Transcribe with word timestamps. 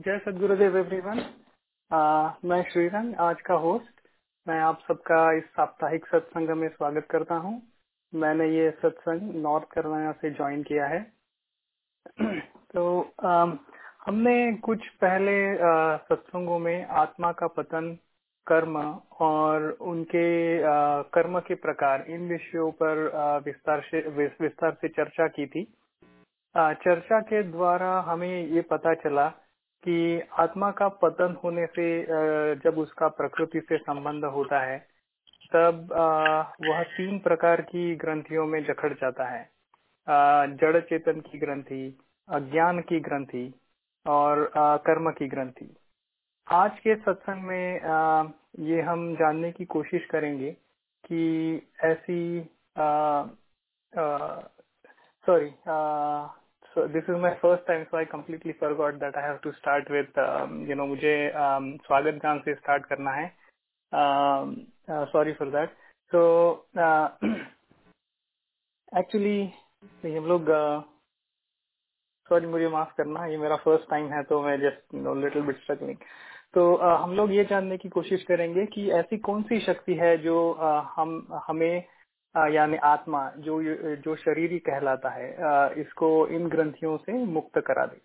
जय 0.00 0.18
सदगुरुदेव 0.18 0.76
एवरीवन 0.76 1.18
मैं 2.44 2.62
श्रीरंग 2.70 3.14
आज 3.14 3.40
का 3.40 3.54
होस्ट 3.54 4.00
मैं 4.48 4.60
आप 4.60 4.78
सबका 4.88 5.32
इस 5.32 5.44
साप्ताहिक 5.44 6.06
सत्संग 6.06 6.50
में 6.50 6.68
स्वागत 6.68 7.06
करता 7.10 7.34
हूँ। 7.34 7.62
मैंने 8.14 8.46
ये 8.48 8.70
सत्संग 8.70 9.42
नॉर्थ 9.42 9.64
कैरोलिना 9.64 10.12
से 10.12 10.30
ज्वाइन 10.30 10.62
किया 10.62 10.86
है। 10.86 11.12
तो 12.74 13.12
आ, 13.24 13.44
हमने 14.06 14.52
कुछ 14.56 14.88
पहले 14.88 15.56
सत्संगों 15.96 16.58
में 16.58 16.86
आत्मा 16.86 17.32
का 17.32 17.46
पतन 17.46 17.98
कर्म 18.46 18.78
और 19.20 19.70
उनके 19.80 20.62
आ, 20.62 21.02
कर्म 21.02 21.40
के 21.40 21.54
प्रकार 21.54 22.04
इन 22.08 22.28
विषयों 22.28 22.70
पर 22.72 22.96
विस्तार 23.44 23.80
से 23.80 24.08
विस्तार 24.40 24.72
से 24.80 24.88
चर्चा 24.88 25.28
की 25.28 25.46
थी। 25.46 25.64
चर्चा 26.56 27.20
के 27.20 27.42
द्वारा 27.42 28.00
हमें 28.00 28.46
ये 28.46 28.60
पता 28.60 28.94
चला 28.94 29.32
कि 29.84 30.20
आत्मा 30.38 30.70
का 30.70 30.88
पतन 31.02 31.36
होने 31.44 31.66
से 31.66 31.86
जब 32.64 32.78
उसका 32.78 33.08
प्रकृति 33.08 33.60
से 33.60 33.76
संबंध 33.78 34.24
होता 34.34 34.60
है, 34.60 34.78
तब 35.52 35.92
वह 36.62 36.82
तीन 36.82 37.18
प्रकार 37.18 37.60
की 37.60 37.94
ग्रंथियों 37.96 38.46
में 38.46 38.62
जखड़ 38.64 38.92
जाता 38.92 39.28
है। 39.28 39.42
जड़ 40.56 40.80
चेतन 40.80 41.20
की 41.20 41.38
ग्रंथि, 41.38 41.98
अज्ञान 42.28 42.80
की 42.80 43.00
ग्रंथि 43.00 43.52
और 44.06 44.50
कर्म 44.56 45.10
की 45.10 45.28
ग्रंथि। 45.28 45.74
आज 46.46 46.78
के 46.78 46.94
सत्संग 46.96 47.42
में 47.42 47.80
ये 48.58 48.80
हम 48.82 49.14
जानने 49.16 49.50
की 49.52 49.64
कोशिश 49.64 50.06
करेंगे 50.06 50.50
कि 51.04 51.22
ऐसी 51.84 52.20
sorry 55.26 55.50
so 56.74 56.86
this 56.86 57.02
is 57.04 57.16
my 57.18 57.36
first 57.42 57.66
time 57.66 57.86
so 57.90 57.98
I 57.98 58.04
completely 58.04 58.54
forgot 58.58 59.00
that 59.00 59.16
I 59.16 59.22
have 59.22 59.42
to 59.42 59.52
start 59.60 59.90
with 59.90 60.18
um, 60.18 60.66
you 60.68 60.74
know 60.74 60.86
मुझे 60.86 61.14
um, 61.34 61.66
स्वागत 61.86 62.20
गान 62.22 62.38
से 62.44 62.54
start 62.54 62.86
करना 62.88 63.10
है 63.10 63.26
um, 63.92 64.54
uh, 64.88 65.06
sorry 65.12 65.34
for 65.34 65.50
that 65.50 65.74
so 66.12 66.22
uh, 66.78 67.08
actually 68.92 69.40
हम 70.04 70.26
लोग 70.26 70.46
सॉरी 72.30 72.46
uh, 72.46 72.50
मुझे 72.50 72.68
माफ़ 72.68 72.94
करना 72.96 73.26
ये 73.26 73.36
मेरा 73.36 73.56
फ़र्स्ट 73.56 73.90
टाइम 73.90 74.12
है 74.12 74.22
तो 74.22 74.42
मैं 74.42 74.58
just 74.60 74.94
no 74.94 75.14
little 75.20 75.42
bit 75.42 75.60
struggling 75.60 75.96
तो 76.54 76.72
uh, 76.74 76.96
हम 77.02 77.14
लोग 77.14 77.32
ये 77.34 77.44
जानने 77.44 77.76
की 77.76 77.88
कोशिश 77.88 78.22
करेंगे 78.28 78.66
कि 78.66 78.90
ऐसी 78.92 79.18
कौन 79.28 79.42
सी 79.42 79.60
शक्ति 79.60 79.94
है 79.94 80.16
जो 80.18 80.36
uh, 80.60 80.82
हम 80.96 81.40
हमें 81.46 81.84
यानी 82.34 82.76
आत्मा 82.86 83.20
जो 83.38 83.62
जो 83.96 84.14
शरीर 84.16 84.52
ही 84.52 84.58
कहलाता 84.58 85.10
है 85.10 85.28
इसको 85.80 86.08
इन 86.28 86.48
ग्रंथियों 86.48 86.96
से 86.98 87.12
मुक्त 87.26 87.58
करा 87.66 87.86
दे। 87.86 88.00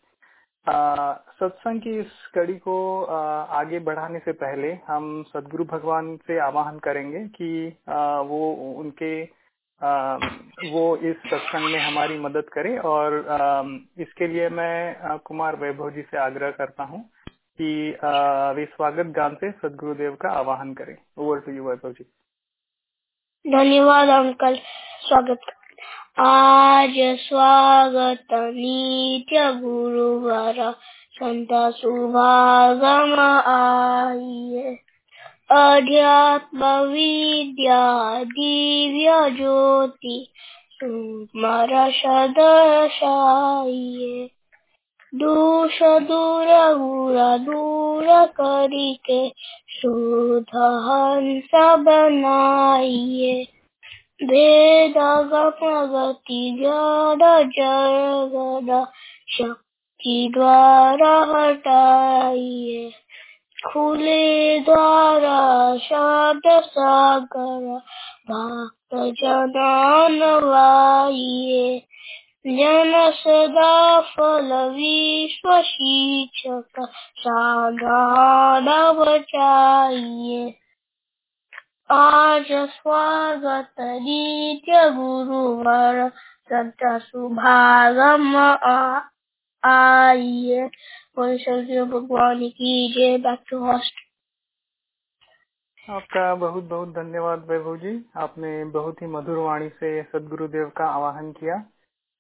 सत्संग 1.40 1.82
की 1.82 1.98
इस 2.00 2.12
कड़ी 2.36 2.58
को 2.58 2.78
आगे 3.04 3.80
बढ़ाने 3.80 4.20
से 4.20 4.32
पहले 4.34 4.72
हम 4.88 5.24
सदगुरु 5.28 5.66
भगवान 5.66 6.16
से 6.28 6.40
आवाहन 6.40 6.80
करेंगे 6.80 7.24
कि 7.36 7.68
वो 8.30 8.42
उनके 8.74 9.14
वो 10.72 10.86
इस 10.98 11.16
सत्संग 11.26 11.72
में 11.72 11.80
हमारी 11.80 12.18
मदद 12.20 12.50
करे 12.54 12.78
और 12.86 13.18
इसके 14.00 14.28
लिए 14.28 14.50
मैं 14.50 15.18
कुमार 15.26 15.56
वैभव 15.56 15.92
जी 15.92 16.02
से 16.02 16.18
आग्रह 16.18 16.52
करता 16.52 16.84
हूँ 16.84 17.04
कि 17.60 17.72
वे 18.56 18.66
स्वागत 18.66 19.14
गान 19.16 19.36
से 19.36 19.52
सदगुरुदेव 19.54 20.16
का 20.22 20.30
आवाहन 20.40 20.74
करें। 20.74 20.96
Over 21.18 21.40
to 21.40 21.52
you 21.52 21.68
Vaibhav 21.70 21.92
ji. 21.92 22.06
धन्यवाद, 23.48 24.10
अंकल। 24.10 24.60
स्वागत। 25.02 25.40
आज 26.20 26.96
स्वागत 27.00 28.28
नित्य 28.34 29.52
गुरुवार। 29.52 30.76
संत 31.14 31.48
सुभागम 31.54 33.44
आइए। 33.48 34.80
अध्यात्म 35.52 36.66
विद्या, 36.66 38.24
दिव्य 38.24 39.32
ज्योति 39.32 40.34
सुमर 40.72 41.92
सदशाइए। 41.92 44.30
दोष 45.16 45.80
दूर 45.82 46.48
हुरा 46.78 47.38
दूर 47.38 48.08
करके 48.40 49.20
शुद्ध 49.72 50.58
हंस 50.86 51.52
बनाइए 51.86 53.34
वेद 54.24 54.98
गति 55.34 56.44
जड़ 56.60 57.32
जगद 57.58 58.70
शक्ति 59.30 60.18
द्वारा 60.36 61.14
हटाइए 61.32 62.92
खुले 63.66 64.60
द्वारा 64.60 65.40
शब्द 65.78 66.48
सागर 66.66 67.78
भक्त 68.30 68.96
जनानवाइए 69.22 70.36
जन 72.46 72.94
सदा 73.12 74.02
फल 74.02 74.52
विश्व 74.70 75.62
शिक्षक 75.62 76.80
साधारण 77.20 78.68
बचाइए 78.96 80.56
आज 81.92 82.46
स्वागत 82.52 83.74
नित्य 83.80 84.90
गुरुवर 84.92 86.10
सत्य 86.50 87.00
सुभागम 87.00 88.38
आइए 89.64 90.66
भगवान 91.86 92.48
की 92.50 92.94
जय। 92.94 93.18
बैक 93.18 93.44
टू 93.50 93.60
हॉस्ट 93.60 93.94
आपका 95.90 96.36
बहुत 96.36 96.64
बहुत 96.64 96.90
धन्यवाद 96.90 97.48
वैभव 97.50 97.78
जी। 97.78 98.06
आपने 98.18 98.66
बहुत 98.66 99.02
ही 99.02 99.08
मधुर 99.08 99.38
वाणी 99.38 99.70
से 99.70 100.02
सदगुरुदेव 100.04 100.72
का 100.78 100.86
आवाहन 100.86 101.32
किया। 101.32 101.64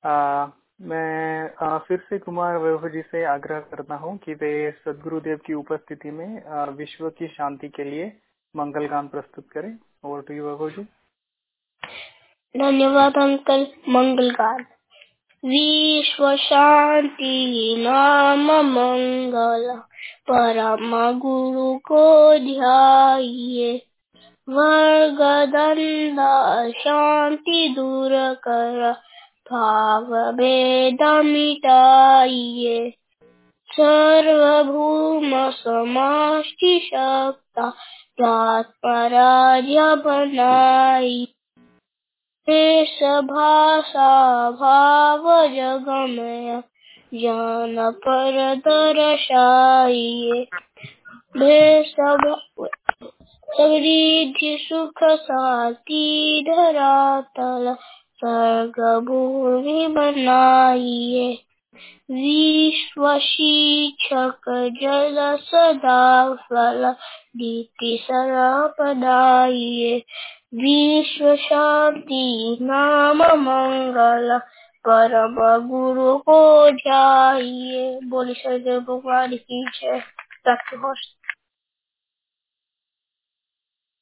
आ, 0.05 0.45
मैं 0.81 1.51
आ, 1.61 1.77
फिर 1.77 1.97
से 1.99 2.17
कुमार 2.19 2.57
वैभव 2.57 2.89
जी 2.89 3.01
से 3.01 3.23
आग्रह 3.25 3.59
करता 3.59 3.95
हूँ 3.95 4.17
कि 4.17 4.33
वे 4.33 4.71
सदगुरुदेव 4.71 5.37
की 5.45 5.53
उपस्थिति 5.53 6.11
में 6.11 6.43
आ, 6.45 6.63
विश्व 6.63 7.09
की 7.09 7.27
शांति 7.27 7.67
के 7.67 7.83
लिए 7.83 8.17
मंगल 8.55 8.85
गान 8.85 9.07
प्रस्तुत 9.07 9.49
करें। 9.49 9.77
Over 10.05 10.21
to 10.21 10.33
you 10.33 10.47
Vaibhav 10.47 10.69
ji 10.69 10.83
धन्यवाद 12.55 13.13
अंकल 13.17 13.67
मंगल 13.89 14.31
गान। 14.31 14.65
विश्व 15.43 16.35
शांति 16.35 17.75
नाम 17.79 18.51
मंगल 18.51 19.81
परम 20.31 21.19
गुरु 21.19 21.77
को 21.77 22.31
ध्याइए। 22.39 23.81
वर्ग 24.49 25.49
दंड 25.49 26.71
शांति 26.71 27.73
दूर 27.75 28.11
कर। 28.33 28.95
भाव 29.51 30.05
भेद 30.31 31.03
मिटाइए 31.25 32.89
सर्वभूम 33.69 35.31
समाष्टि 35.51 36.79
शक्ता 36.85 37.67
राज्य 39.13 39.95
बनाई 40.05 41.27
देश 42.47 42.97
भाषा 43.29 44.09
भाव 44.51 45.25
जगमय 45.55 46.61
ज्ञान 47.13 47.75
पर 48.05 48.37
दर्शाइए 48.67 50.45
समृद्धि 53.49 54.57
सुख 54.61 55.03
शांति 55.21 56.05
धरातल 56.49 57.75
स्वर्ग 58.19 59.05
भूमि 59.05 59.87
बनाइए। 59.87 61.33
विश्व 62.11 63.19
शिक्षक 63.19 64.45
जल 64.81 65.37
सदा 65.37 66.33
फल 66.35 66.95
नीति 67.35 68.07
बनाइए 68.79 69.97
विश्व 70.53 71.35
शांति 71.35 72.57
नाम 72.61 73.23
मंगल, 73.23 74.39
परम 74.87 75.67
गुरु 75.67 76.17
को 76.17 76.71
जाइए। 76.71 77.99
बोले 78.03 78.33
सदैव 78.33 78.79
भगवान 78.79 79.35
की 79.35 79.65
जय। 79.65 80.01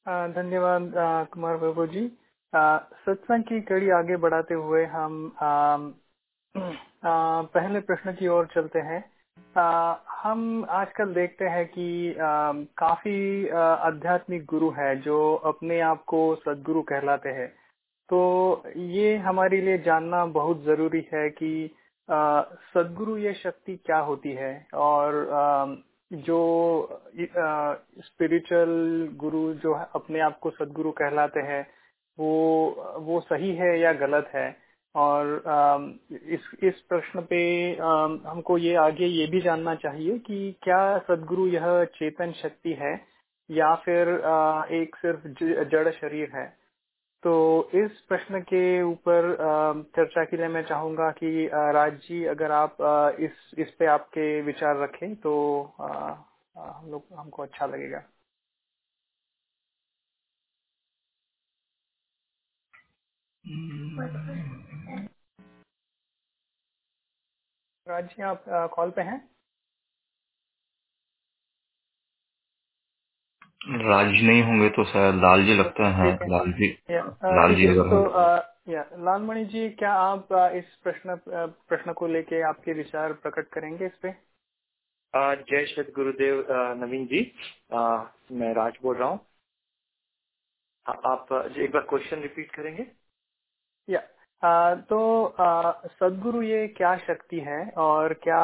धन्यवाद 0.07 0.93
कुमार 1.33 1.57
बाबू 1.57 1.85
जी। 1.87 2.11
सत्संग 2.55 3.43
की 3.43 3.61
कड़ी 3.61 3.89
आगे 3.89 4.17
बढ़ाते 4.17 4.53
हुए 4.53 4.85
हम 4.85 5.35
आ, 5.41 5.77
आ, 7.09 7.41
पहले 7.41 7.79
प्रश्न 7.79 8.13
की 8.13 8.27
ओर 8.27 8.45
चलते 8.45 8.79
हैं। 8.79 9.03
आ, 9.57 9.95
हम 10.23 10.65
आजकल 10.69 11.13
देखते 11.13 11.45
हैं 11.45 11.65
कि 11.65 12.13
आ, 12.13 12.51
काफ़ी 12.77 13.47
आध्यात्मिक 13.89 14.45
गुरु 14.45 14.69
है 14.69 14.95
जो 14.95 15.35
अपने 15.35 15.79
आप 15.81 16.03
को 16.03 16.35
सदगुरु 16.35 16.81
कहलाते 16.81 17.29
हैं। 17.29 17.47
तो 18.09 18.19
ये 18.75 19.17
हमारे 19.17 19.61
लिए 19.61 19.77
जानना 19.77 20.25
बहुत 20.25 20.63
ज़रूरी 20.63 21.07
है 21.13 21.29
कि 21.29 21.75
सदगुरु 22.73 23.17
ये 23.17 23.33
शक्ति 23.33 23.75
क्या 23.75 23.99
होती 23.99 24.33
है? 24.33 24.67
और 24.73 25.29
आ, 25.31 25.65
जो 26.13 26.41
स्पिरिचुअल 27.99 29.09
गुरु 29.15 29.53
जो 29.53 29.73
अपने 29.73 30.19
आप 30.19 30.39
को 30.39 30.49
सदगुरु 30.49 30.91
कहलाते 30.91 31.39
हैं 31.39 31.67
वो 32.17 32.95
वो 33.01 33.19
सही 33.21 33.55
है 33.55 33.79
या 33.81 33.93
गलत 34.05 34.31
है? 34.35 34.47
और 34.95 35.25
इस 36.11 36.49
इस 36.63 36.81
प्रश्न 36.89 37.21
पे 37.29 37.39
हमको 38.27 38.57
ये 38.57 38.75
आगे 38.77 39.05
ये 39.07 39.27
भी 39.27 39.41
जानना 39.41 39.75
चाहिए 39.75 40.17
कि 40.19 40.39
क्या 40.63 40.81
सदगुरु 41.07 41.47
यह 41.47 41.83
चेतन 41.95 42.31
शक्ति 42.41 42.73
है 42.81 42.93
या 43.49 43.73
फिर 43.85 44.09
एक 44.73 44.95
सिर्फ़ 44.95 45.27
जड़ 45.71 45.89
शरीर 45.91 46.31
है? 46.35 46.45
तो 47.23 47.33
इस 47.75 47.99
प्रश्न 48.09 48.39
के 48.41 48.63
ऊपर 48.83 49.35
चर्चा 49.97 50.23
के 50.25 50.37
लिए 50.37 50.47
मैं 50.47 50.63
चाहूँगा 50.65 51.09
कि 51.19 51.47
राज 51.53 51.93
जी, 51.99 52.23
अगर 52.25 52.51
आप 52.51 52.77
इस 53.21 53.51
इस 53.59 53.71
पे 53.79 53.85
आपके 53.87 54.41
विचार 54.41 54.81
रखें 54.83 55.15
तो 55.17 55.33
हम 55.81 56.91
लोग, 56.91 57.03
हमको 57.17 57.43
अच्छा 57.43 57.65
लगेगा। 57.65 58.03
राज 67.87 68.05
जी 68.05 68.23
आप 68.23 68.45
कॉल 68.73 68.91
पे 68.91 69.01
हैं? 69.01 69.17
राज 73.81 74.07
नहीं 74.23 74.41
होंगे 74.43 74.69
तो 74.69 74.83
शायद 74.83 75.15
लाल 75.15 75.45
जी 75.45 75.53
लगता 75.53 75.89
है। 75.89 76.13
लाल 76.29 76.51
जी 76.53 76.67
लाल 77.25 77.55
जी 77.55 77.67
अगर 77.67 77.89
तो 77.89 78.73
या 78.73 78.83
लालमणि 78.93 79.45
जी 79.45 79.69
क्या 79.69 79.93
आप 79.93 80.33
इस 80.55 80.75
प्रश्न 80.83 81.15
प्रश्न 81.27 81.93
को 81.93 82.07
लेके 82.07 82.41
आपके 82.41 82.73
विचार 82.73 83.13
प्रकट 83.13 83.47
करेंगे 83.47 83.85
इस 83.85 83.95
पे? 83.95 84.11
जय 85.13 85.65
श्री 85.65 85.91
गुरुदेव 85.91 86.45
नवीन 86.83 87.05
जी। 87.05 87.31
आ, 87.73 88.03
मैं 88.31 88.53
राज 88.53 88.77
बोल 88.83 88.95
रहा 88.97 89.09
हूँ। 89.09 89.19
आप 90.87 91.33
एक 91.57 91.71
बार 91.71 91.81
क्वेश्चन 91.81 92.21
रिपीट 92.21 92.51
करेंगे? 92.51 93.02
या 93.87 94.01
तो 94.89 94.99
सदगुरु 95.89 96.41
ये 96.41 96.67
क्या 96.69 96.95
शक्ति 96.97 97.39
है 97.39 97.59
और 97.77 98.13
क्या 98.23 98.41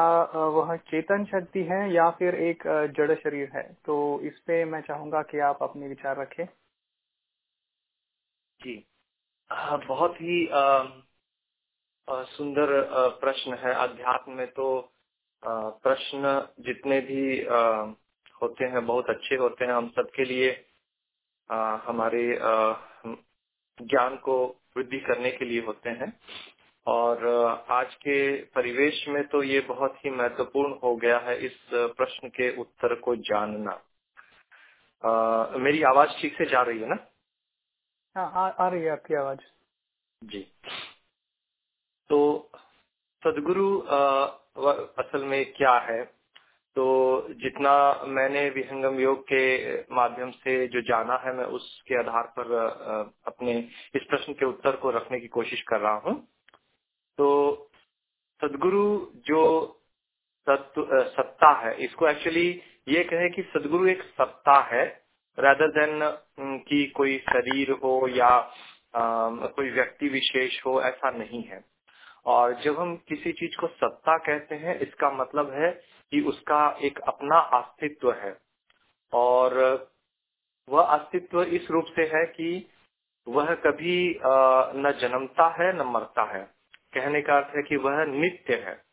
वह 0.50 0.75
चेतन 0.89 1.25
शक्ति 1.25 1.63
है 1.63 1.80
या 1.94 2.09
फिर 2.09 2.36
एक 2.38 2.63
जड़ 2.97 3.13
शरीर 3.15 3.50
है? 3.56 3.63
तो 3.86 4.19
इस 4.21 4.39
पे 4.47 4.63
मैं 4.65 4.81
चाहूँगा 4.81 5.21
कि 5.21 5.39
आप 5.39 5.63
अपने 5.63 5.88
विचार 5.88 6.21
रखें। 6.21 6.45
जी। 8.59 8.75
बहुत 9.88 10.15
ही 10.15 10.47
सुंदर 12.07 12.71
प्रश्न 13.21 13.53
है 13.53 13.74
अध्यात्म 13.74 14.31
में 14.33 14.47
तो 14.51 14.69
प्रश्न 15.44 16.47
जितने 16.59 17.00
भी 17.01 17.24
होते 18.42 18.65
हैं, 18.65 18.85
बहुत 18.85 19.09
अच्छे 19.09 19.35
होते 19.35 19.65
हैं। 19.65 19.74
हम 19.74 19.89
सबके 19.89 20.25
लिए 20.25 20.50
हमारे 21.85 22.24
ज्ञान 23.77 24.15
को 24.18 24.38
वृद्धि 24.80 25.00
करने 25.00 25.31
के 25.31 25.46
लिए 25.46 25.62
होते 25.62 25.90
हैं। 26.02 26.12
और 26.88 27.28
आज 27.70 27.96
के 27.96 28.18
परिवेश 28.56 29.06
में 29.08 29.24
तो 29.28 29.44
ये 29.44 29.60
बहुत 29.62 30.06
ही 30.06 30.12
महत्वपूर्ण 30.12 30.76
हो 30.84 30.96
गया 30.96 31.18
है 31.20 31.38
इस 31.46 31.58
प्रश्न 31.74 32.30
के 32.30 32.56
उत्तर 32.58 32.96
को 33.00 33.16
जानना। 33.16 33.80
आ, 35.04 35.12
मेरी 35.58 35.84
आवाज़ 35.84 36.10
ठीक 36.22 36.38
से 36.38 36.46
जा 36.46 36.62
रही 36.62 36.80
है 36.80 36.90
ना? 36.90 36.98
हाँ 38.16 38.31
आ, 38.34 38.50
आ 38.66 38.70
रही 38.70 38.84
है 38.84 38.92
आपकी 38.92 39.16
आवाज़। 39.16 39.40
जी। 40.24 40.42
तो 42.10 42.50
सदगुरु 43.24 43.80
असल 45.00 45.26
में 45.26 45.54
क्या 45.54 45.78
है? 45.80 46.19
तो 46.75 46.86
जितना 47.33 47.71
मैंने 48.07 48.50
विहंगम 48.50 49.00
योग 49.00 49.21
के 49.24 49.44
माध्यम 49.95 50.31
से 50.33 50.68
जो 50.68 50.81
जाना 50.81 51.16
है 51.25 51.33
मैं 51.38 51.45
उसके 51.57 51.98
आधार 52.00 52.33
पर 52.39 52.54
अपने 53.27 53.57
इस 53.95 54.04
प्रश्न 54.10 54.33
के 54.33 54.45
उत्तर 54.45 54.75
को 54.75 54.92
रखने 54.92 55.19
की 55.19 55.27
कोशिश 55.27 55.62
कर 55.62 55.80
रहा 55.80 55.95
हूँ। 56.06 56.16
तो 57.19 57.27
सदगुरु 58.42 58.83
जो 59.27 59.42
सत्ता 60.48 61.51
है 61.60 61.74
इसको 61.86 62.07
एक्चुअली 62.07 62.48
ये 62.88 63.04
कहे 63.04 63.30
कि 63.30 63.42
सदगुरु 63.54 63.88
एक 63.88 64.04
सत्ता 64.12 64.60
है 64.66 64.86
रेदर 65.38 65.71
देन 65.71 66.00
कि 66.69 66.86
कोई 66.95 67.18
शरीर 67.30 67.71
हो 67.83 68.07
या 68.07 68.27
आ, 68.95 69.30
कोई 69.30 69.69
व्यक्ति 69.69 70.07
विशेष 70.10 70.66
हो 70.66 70.81
ऐसा 70.81 71.10
नहीं 71.12 71.44
है। 71.44 71.63
और 72.25 72.54
जब 72.62 72.80
हम 72.80 72.95
किसी 73.10 73.31
चीज़ 73.31 73.60
को 73.60 73.68
सत्ता 73.68 74.18
कहते 74.18 74.56
हैं 74.56 74.80
इसका 74.80 75.12
मतलब 75.12 75.51
है 75.54 75.69
कि 76.11 76.21
उसका 76.21 76.77
एक 76.81 77.00
अपना 77.00 77.39
अस्तित्व 77.39 78.11
है। 78.11 78.38
और 79.13 79.53
वह 80.69 80.83
अस्तित्व 80.83 81.41
इस 81.41 81.67
रूप 81.71 81.85
से 81.85 82.01
है 82.01 82.25
कि 82.25 82.69
वह 83.27 83.56
कभी 83.56 84.19
न 84.75 84.97
जन्मता 85.01 85.47
है, 85.47 85.73
न 85.73 85.81
मरता 85.81 86.23
है। 86.38 86.51
कहने 86.94 87.21
का 87.21 87.38
अर्थ 87.38 87.56
है 87.56 87.63
कि 87.63 87.75
वह 87.75 88.06
नित्य 88.06 88.56
है। 88.56 88.83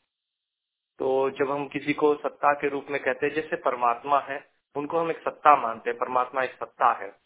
तो 0.99 1.31
जब 1.31 1.51
हम 1.51 1.69
किसी 1.69 1.93
को 1.93 2.15
सत्ता 2.15 2.53
के 2.53 2.69
रूप 2.69 2.87
में 2.91 3.03
कहते 3.03 3.27
हैं, 3.27 3.35
जैसे 3.35 3.57
परमात्मा 3.57 4.21
है, 4.21 4.49
उनको 4.77 4.99
हम 4.99 5.11
एक 5.11 5.19
सत्ता 5.19 5.57
मानते 5.57 5.91
हैं, 5.91 5.99
परमात्मा 5.99 6.43
एक 6.43 6.53
सत्ता 6.53 6.93
है। 6.93 7.17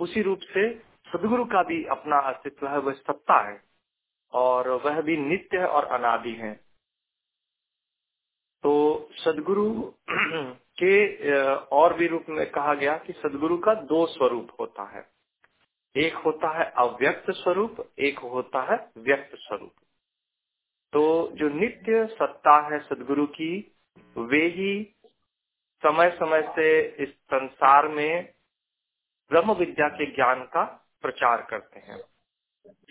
उसी 0.00 0.22
रूप 0.22 0.38
से 0.38 0.74
सदगुरु 1.12 1.44
का 1.44 1.62
भी 1.62 1.84
अपना 1.84 2.18
अस्तित्व 2.18 2.68
है, 2.68 2.78
वह 2.78 2.92
सत्ता 2.92 3.48
है। 3.48 3.62
और 4.32 4.68
वह 4.68 5.00
भी 5.00 5.16
नित्य 5.16 5.58
है 5.58 5.66
और 5.66 5.84
अनादि 5.84 6.32
है। 6.32 6.60
तो 8.62 9.08
सदगुरु 9.12 9.92
के 10.82 10.94
और 11.52 11.94
भी 11.94 12.06
रूप 12.06 12.26
में 12.28 12.50
कहा 12.50 12.74
गया 12.74 12.96
कि 12.96 13.12
सदगुरु 13.12 13.58
का 13.58 13.74
दो 13.74 14.06
स्वरूप 14.06 14.48
होता 14.60 14.82
है। 14.96 15.08
एक 15.96 16.14
होता 16.14 16.58
है 16.58 16.64
अव्यक्त 16.78 17.30
स्वरूप, 17.30 17.76
एक 17.98 18.18
होता 18.18 18.62
है 18.72 18.90
व्यक्त 18.98 19.30
स्वरूप। 19.34 19.72
तो 20.92 21.30
जो 21.32 21.48
नित्य 21.48 22.06
सत्ता 22.06 22.56
है 22.68 22.78
सदगुरु 22.80 23.26
की, 23.26 23.76
वे 24.18 24.46
ही 24.46 24.96
समय 25.82 26.10
समय 26.10 26.42
से 26.56 26.80
इस 27.02 27.08
संसार 27.08 27.88
में 27.88 28.32
ब्रह्म 29.30 29.52
विद्या 29.52 29.88
के 29.88 30.06
ज्ञान 30.06 30.42
का 30.44 30.64
प्रचार 31.02 31.46
करते 31.50 31.80
हैं। 31.80 32.00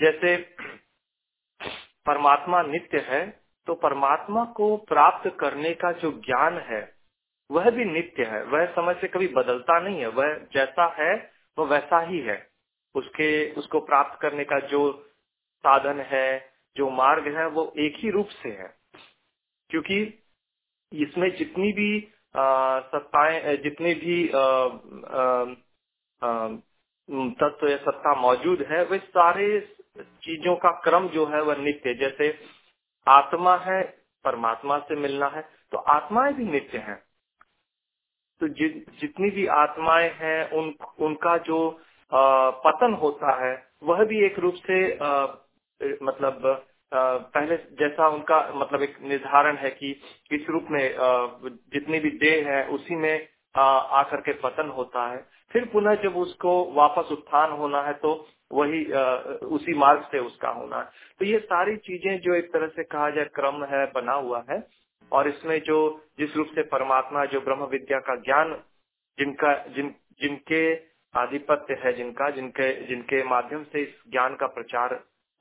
जैसे 0.01 0.37
परमात्मा 2.05 2.61
नित्य 2.61 2.99
है 2.99 3.48
तो 3.67 3.73
परमात्मा 3.75 4.45
को 4.45 4.75
प्राप्त 4.77 5.29
करने 5.39 5.73
का 5.73 5.91
जो 5.91 6.11
ज्ञान 6.11 6.57
है, 6.57 6.81
वह 7.51 7.69
भी 7.69 7.85
नित्य 7.85 8.23
है। 8.23 8.43
वह 8.43 8.65
समय 8.65 8.93
से 9.01 9.07
कभी 9.07 9.27
बदलता 9.27 9.79
नहीं 9.79 9.99
है। 9.99 10.07
वह 10.07 10.33
जैसा 10.53 10.87
है, 10.99 11.31
वह 11.57 11.65
वैसा 11.65 11.99
ही 12.01 12.19
है। 12.19 12.47
उसके, 12.95 13.51
उसको 13.51 13.79
प्राप्त 13.79 14.19
करने 14.21 14.43
का 14.43 14.59
जो 14.59 14.91
साधन 15.63 15.99
है, 15.99 16.51
जो 16.77 16.89
मार्ग 16.89 17.27
है, 17.37 17.47
वो 17.47 17.73
एक 17.77 17.95
ही 17.97 18.09
रूप 18.09 18.27
से 18.27 18.49
है। 18.49 18.77
क्योंकि 19.69 20.23
इसमें 20.93 21.29
जितनी 21.35 21.71
भी 21.71 22.13
सत्ताएँ 22.37 23.57
जितने 23.57 23.93
भी 23.95 24.27
तत्व 27.41 27.67
या 27.67 27.77
सत्ता 27.77 28.13
मौजूद 28.15 28.61
है, 28.61 28.83
वे 28.85 28.97
सारे 28.99 29.75
चीज़ों 29.99 30.55
का 30.55 30.71
क्रम 30.83 31.07
जो 31.07 31.25
है, 31.25 31.41
वह 31.41 31.55
नित्य 31.55 31.93
जैसे 31.93 32.29
आत्मा 33.09 33.55
है 33.59 33.81
परमात्मा 34.25 34.77
से 34.79 34.95
मिलना 34.97 35.27
है 35.27 35.41
तो 35.71 35.77
आत्माएँ 35.89 36.33
भी 36.33 36.45
नित्य 36.45 36.77
हैं। 36.79 36.95
तो 38.41 38.47
जि, 38.49 38.67
जितनी 39.01 39.29
भी 39.29 39.45
आत्माएँ 39.57 40.09
हैं 40.15 40.49
उन 40.51 40.73
उनका 40.99 41.37
जो 41.45 41.59
आ, 42.11 42.49
पतन 42.59 42.93
होता 42.93 43.33
है 43.39 43.53
वह 43.83 44.03
भी 44.05 44.25
एक 44.25 44.39
रूप 44.39 44.53
से 44.67 44.77
आ, 44.97 45.25
मतलब 46.03 46.45
आ, 46.91 47.17
पहले 47.17 47.57
जैसा 47.79 48.07
उनका 48.07 48.39
मतलब 48.55 48.81
एक 48.81 48.97
निर्धारण 49.01 49.57
है 49.57 49.69
कि 49.71 49.91
इस 50.31 50.45
रूप 50.49 50.67
में 50.71 50.81
जितनी 51.73 51.99
भी 51.99 52.09
देह 52.19 52.49
है 52.49 52.63
उसी 52.69 52.95
में 52.95 53.27
आकर 53.55 54.21
के 54.21 54.33
पतन 54.41 54.69
होता 54.69 55.07
है। 55.11 55.17
फिर 55.51 55.65
पुनः 55.65 55.95
जब 56.03 56.17
उसको 56.17 56.51
वापस 56.73 57.11
उत्थान 57.11 57.51
होना 57.51 57.81
है 57.83 57.93
तो 57.93 58.13
वही 58.51 58.83
उसी 59.47 59.73
मार्ग 59.73 60.01
से 60.01 60.19
उसका 60.19 60.49
होना। 60.49 60.81
तो 61.19 61.25
ये 61.25 61.39
सारी 61.39 61.75
चीज़ें 61.77 62.19
जो 62.19 62.33
एक 62.33 62.53
तरह 62.53 62.67
से 62.67 62.83
कहा 62.83 63.09
जाए 63.09 63.25
क्रम 63.25 63.63
है, 63.65 63.85
बना 63.91 64.13
हुआ 64.13 64.43
है। 64.51 64.67
और 65.11 65.27
इसमें 65.27 65.59
जो, 65.61 65.77
जिस 66.19 66.35
रूप 66.35 66.47
से 66.47 66.63
परमात्मा, 66.63 67.25
जो 67.25 67.41
ब्रह्म 67.41 67.65
विद्या 67.65 67.99
का 67.99 68.15
ज्ञान 68.15 68.53
जिनका, 69.17 69.53
जिन, 69.67 69.95
जिनके 70.21 70.73
आधिपत्य 71.13 71.73
है 71.85 71.93
जिनका, 71.93 72.29
जिनके 72.29 72.71
जिनके 72.87 73.23
माध्यम 73.23 73.63
से 73.63 73.81
इस 73.81 73.95
ज्ञान 74.11 74.35
का 74.35 74.47
प्रचार 74.47 74.93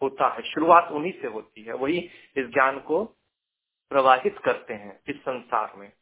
होता 0.03 0.29
है, 0.29 0.43
शुरुआत 0.43 0.91
उन्हीं 0.93 1.13
से 1.13 1.29
होती 1.29 1.63
है, 1.63 1.75
वही 1.75 1.99
इस 2.37 2.47
ज्ञान 2.47 2.79
को 2.81 3.05
प्रवाहित 3.91 4.39
करते 4.39 4.75
हैं 4.75 5.01
इस 5.09 5.17
संसार 5.17 5.73
में। 5.77 5.93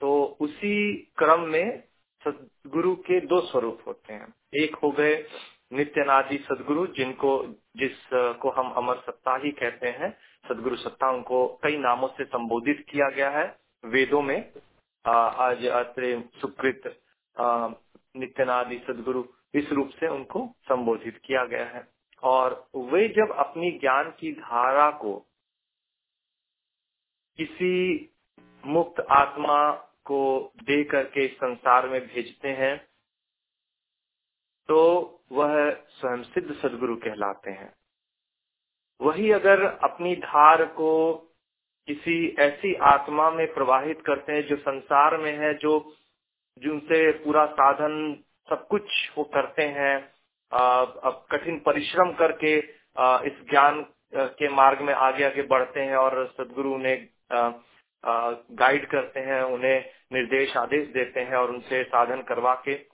तो 0.00 0.36
उसी 0.40 0.96
क्रम 1.16 1.40
में 1.40 1.82
सदगुरु 2.22 2.94
के 2.96 3.20
दो 3.20 3.40
स्वरूप 3.40 3.82
होते 3.86 4.12
हैं। 4.12 4.34
एक 4.54 4.74
हो 4.74 4.90
गए 4.90 5.14
नित्यनादि 5.72 6.38
सदगुरु 6.38 6.86
जिनको, 6.86 7.46
जिस 7.76 7.98
को 8.14 8.50
हम 8.50 8.70
अमर 8.72 8.96
सत्ता 8.96 9.36
ही 9.36 9.50
कहते 9.50 9.88
हैं, 9.88 10.10
सदगुरु 10.48 10.76
सत्ता 10.76 11.10
उनको 11.10 11.46
कई 11.62 11.76
नामों 11.78 12.08
से 12.08 12.24
संबोधित 12.24 12.84
किया 12.90 13.08
गया 13.08 13.30
है। 13.30 13.46
वेदों 13.84 14.22
में 14.22 14.52
आज 15.04 15.66
अत्र 15.66 16.22
सुकृत 16.40 17.00
नित्यनादि 18.16 18.78
सदगुरु 18.78 19.24
इस 19.54 19.70
रूप 19.72 19.88
से 19.90 20.08
उनको 20.08 20.46
संबोधित 20.68 21.20
किया 21.24 21.44
गया 21.44 21.64
है। 21.66 21.86
और 22.22 22.68
वे 22.76 23.08
जब 23.08 23.34
अपनी 23.38 23.70
ज्ञान 23.70 24.10
की 24.10 24.32
धारा 24.32 24.90
को 24.90 25.14
किसी 27.38 27.74
मुक्त 28.66 29.00
आत्मा 29.10 29.72
को 30.04 30.52
दे 30.56 30.82
करके 30.84 31.26
संसार 31.28 31.88
में 31.88 32.00
भेजते 32.06 32.48
हैं 32.48 32.74
तो 34.72 34.82
वह 35.32 35.54
स्वयं 35.92 36.22
सिद्ध 36.24 36.52
सदगुरु 36.52 36.94
कहलाते 36.96 37.50
हैं। 37.50 37.72
वही 39.00 39.30
अगर 39.30 39.64
अपनी 39.84 40.14
धार 40.16 40.64
को 40.64 40.92
किसी 41.88 42.14
ऐसी 42.38 42.74
आत्मा 42.82 43.30
में 43.30 43.46
प्रवाहित 43.54 44.00
करते 44.06 44.32
हैं 44.32 44.46
जो 44.48 44.56
संसार 44.56 45.16
में 45.16 45.32
है, 45.38 45.52
जो 45.54 45.94
जिनसे 46.56 47.10
पूरा 47.18 47.44
साधन 47.46 47.96
सब 48.48 48.66
कुछ 48.66 48.84
वो 49.18 49.24
करते 49.24 49.62
हैं 49.62 49.96
अब 50.52 51.26
कठिन 51.32 51.58
परिश्रम 51.58 52.12
करके 52.12 52.56
इस 53.28 53.42
ज्ञान 53.50 53.84
के 54.14 54.48
मार्ग 54.48 54.80
में 54.80 54.94
आगे 54.94 55.24
आगे 55.24 55.42
बढ़ते 55.42 55.80
हैं 55.80 55.96
और 55.96 56.26
सदगुरु 56.38 56.72
उन्हें 56.74 57.08
गाइड 58.54 58.86
करते 58.86 59.20
हैं, 59.20 59.42
उन्हें 59.42 59.84
निर्देश, 60.12 60.56
आदेश 60.56 60.88
देते 60.88 61.20
हैं 61.20 61.36
और 61.36 61.50
उनसे 61.50 61.82
साधन 61.84 62.22
करवा 62.22 62.54
के 62.68 62.91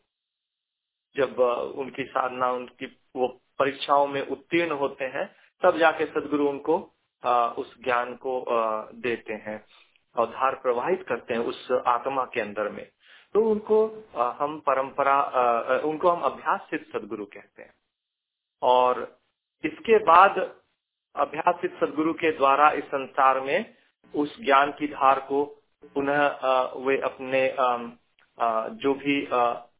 जब 1.17 1.39
उनकी 1.79 2.05
साधना 2.05 2.51
उनकी 2.51 2.87
वो 3.17 3.29
परीक्षाओं 3.59 4.07
में 4.07 4.27
उत्तीर्ण 4.27 4.73
होते 4.73 5.05
हैं 5.05 5.37
तब 5.63 5.79
जाके 5.79 6.07
सदगुरु 6.07 6.49
उनको 6.49 6.95
आ, 7.25 7.49
उस 7.49 7.85
ज्ञान 7.85 8.15
को 8.15 8.43
आ, 8.43 8.87
देते 8.95 9.33
हैं 9.33 9.65
और 10.17 10.27
धार 10.27 10.55
प्रवाहित 10.55 11.05
करते 11.09 11.35
हैं 11.35 11.41
उस 11.41 11.69
आत्मा 11.87 12.25
के 12.25 12.41
अंदर 12.41 12.69
में। 12.69 12.91
तो 13.35 13.51
उनको 13.51 14.05
आ, 14.17 14.31
हम 14.31 14.61
परंपरा 14.61 15.15
आ, 15.15 15.79
उनको 15.79 16.09
हम 16.09 16.21
अभ्यास 16.21 16.61
सिद्ध 16.61 16.99
सदगुरु 16.99 17.25
कहते 17.25 17.63
हैं। 17.63 17.75
और 18.63 19.19
इसके 19.65 19.99
बाद 19.99 20.55
अभ्यास 21.17 21.55
सिद्ध 21.61 21.77
सदगुरु 21.77 22.13
के 22.13 22.33
द्वारा 22.33 22.71
इस 22.71 22.85
संसार 22.85 23.41
में 23.41 23.75
उस 24.15 24.41
ज्ञान 24.45 24.71
की 24.71 24.89
धार 24.89 25.21
को 25.21 25.45
पुनः 25.95 26.41
वे 26.77 26.99
अपने 26.99 27.51
आ, 27.51 27.79
आ, 28.41 28.69
जो 28.69 28.95
भी 28.95 29.29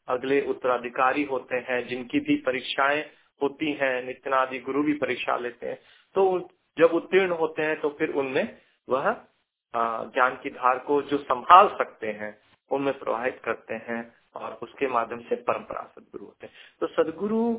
अगले 0.09 0.41
उत्तराधिकारी 0.47 1.23
होते 1.25 1.57
हैं, 1.59 1.87
जिनकी 1.89 2.21
भी 2.21 2.37
परीक्षाएँ 2.37 3.03
होती 3.43 3.73
हैं, 3.73 4.03
नित्यनादि 4.05 4.59
गुरु 4.59 4.83
भी 4.83 4.93
परीक्षा 4.93 5.37
लेते 5.37 5.67
हैं। 5.67 5.79
तो 6.15 6.49
जब 6.77 6.91
उत्तीर्ण 6.95 7.33
होते 7.33 7.63
हैं 7.63 7.81
तो 7.81 7.89
फिर 7.91 8.13
उनमें 8.13 8.59
वह 8.89 9.11
ज्ञान 9.75 10.37
की 10.43 10.51
धार 10.51 10.79
को 10.79 11.01
जो 11.03 11.19
संभाल 11.19 11.69
सकते 11.79 12.13
हैं, 12.13 12.39
उनमें 12.71 12.99
प्रवाहित 12.99 13.41
करते 13.45 13.75
हैं 13.75 14.01
और 14.35 14.59
उसके 14.63 14.87
माध्यम 14.87 15.21
से 15.21 15.37
परंपरा 15.37 15.83
सदगुरु 15.97 16.25
होते 16.25 16.47
हैं। 16.47 16.55
तो 16.81 16.87
सदगुरु 16.87 17.55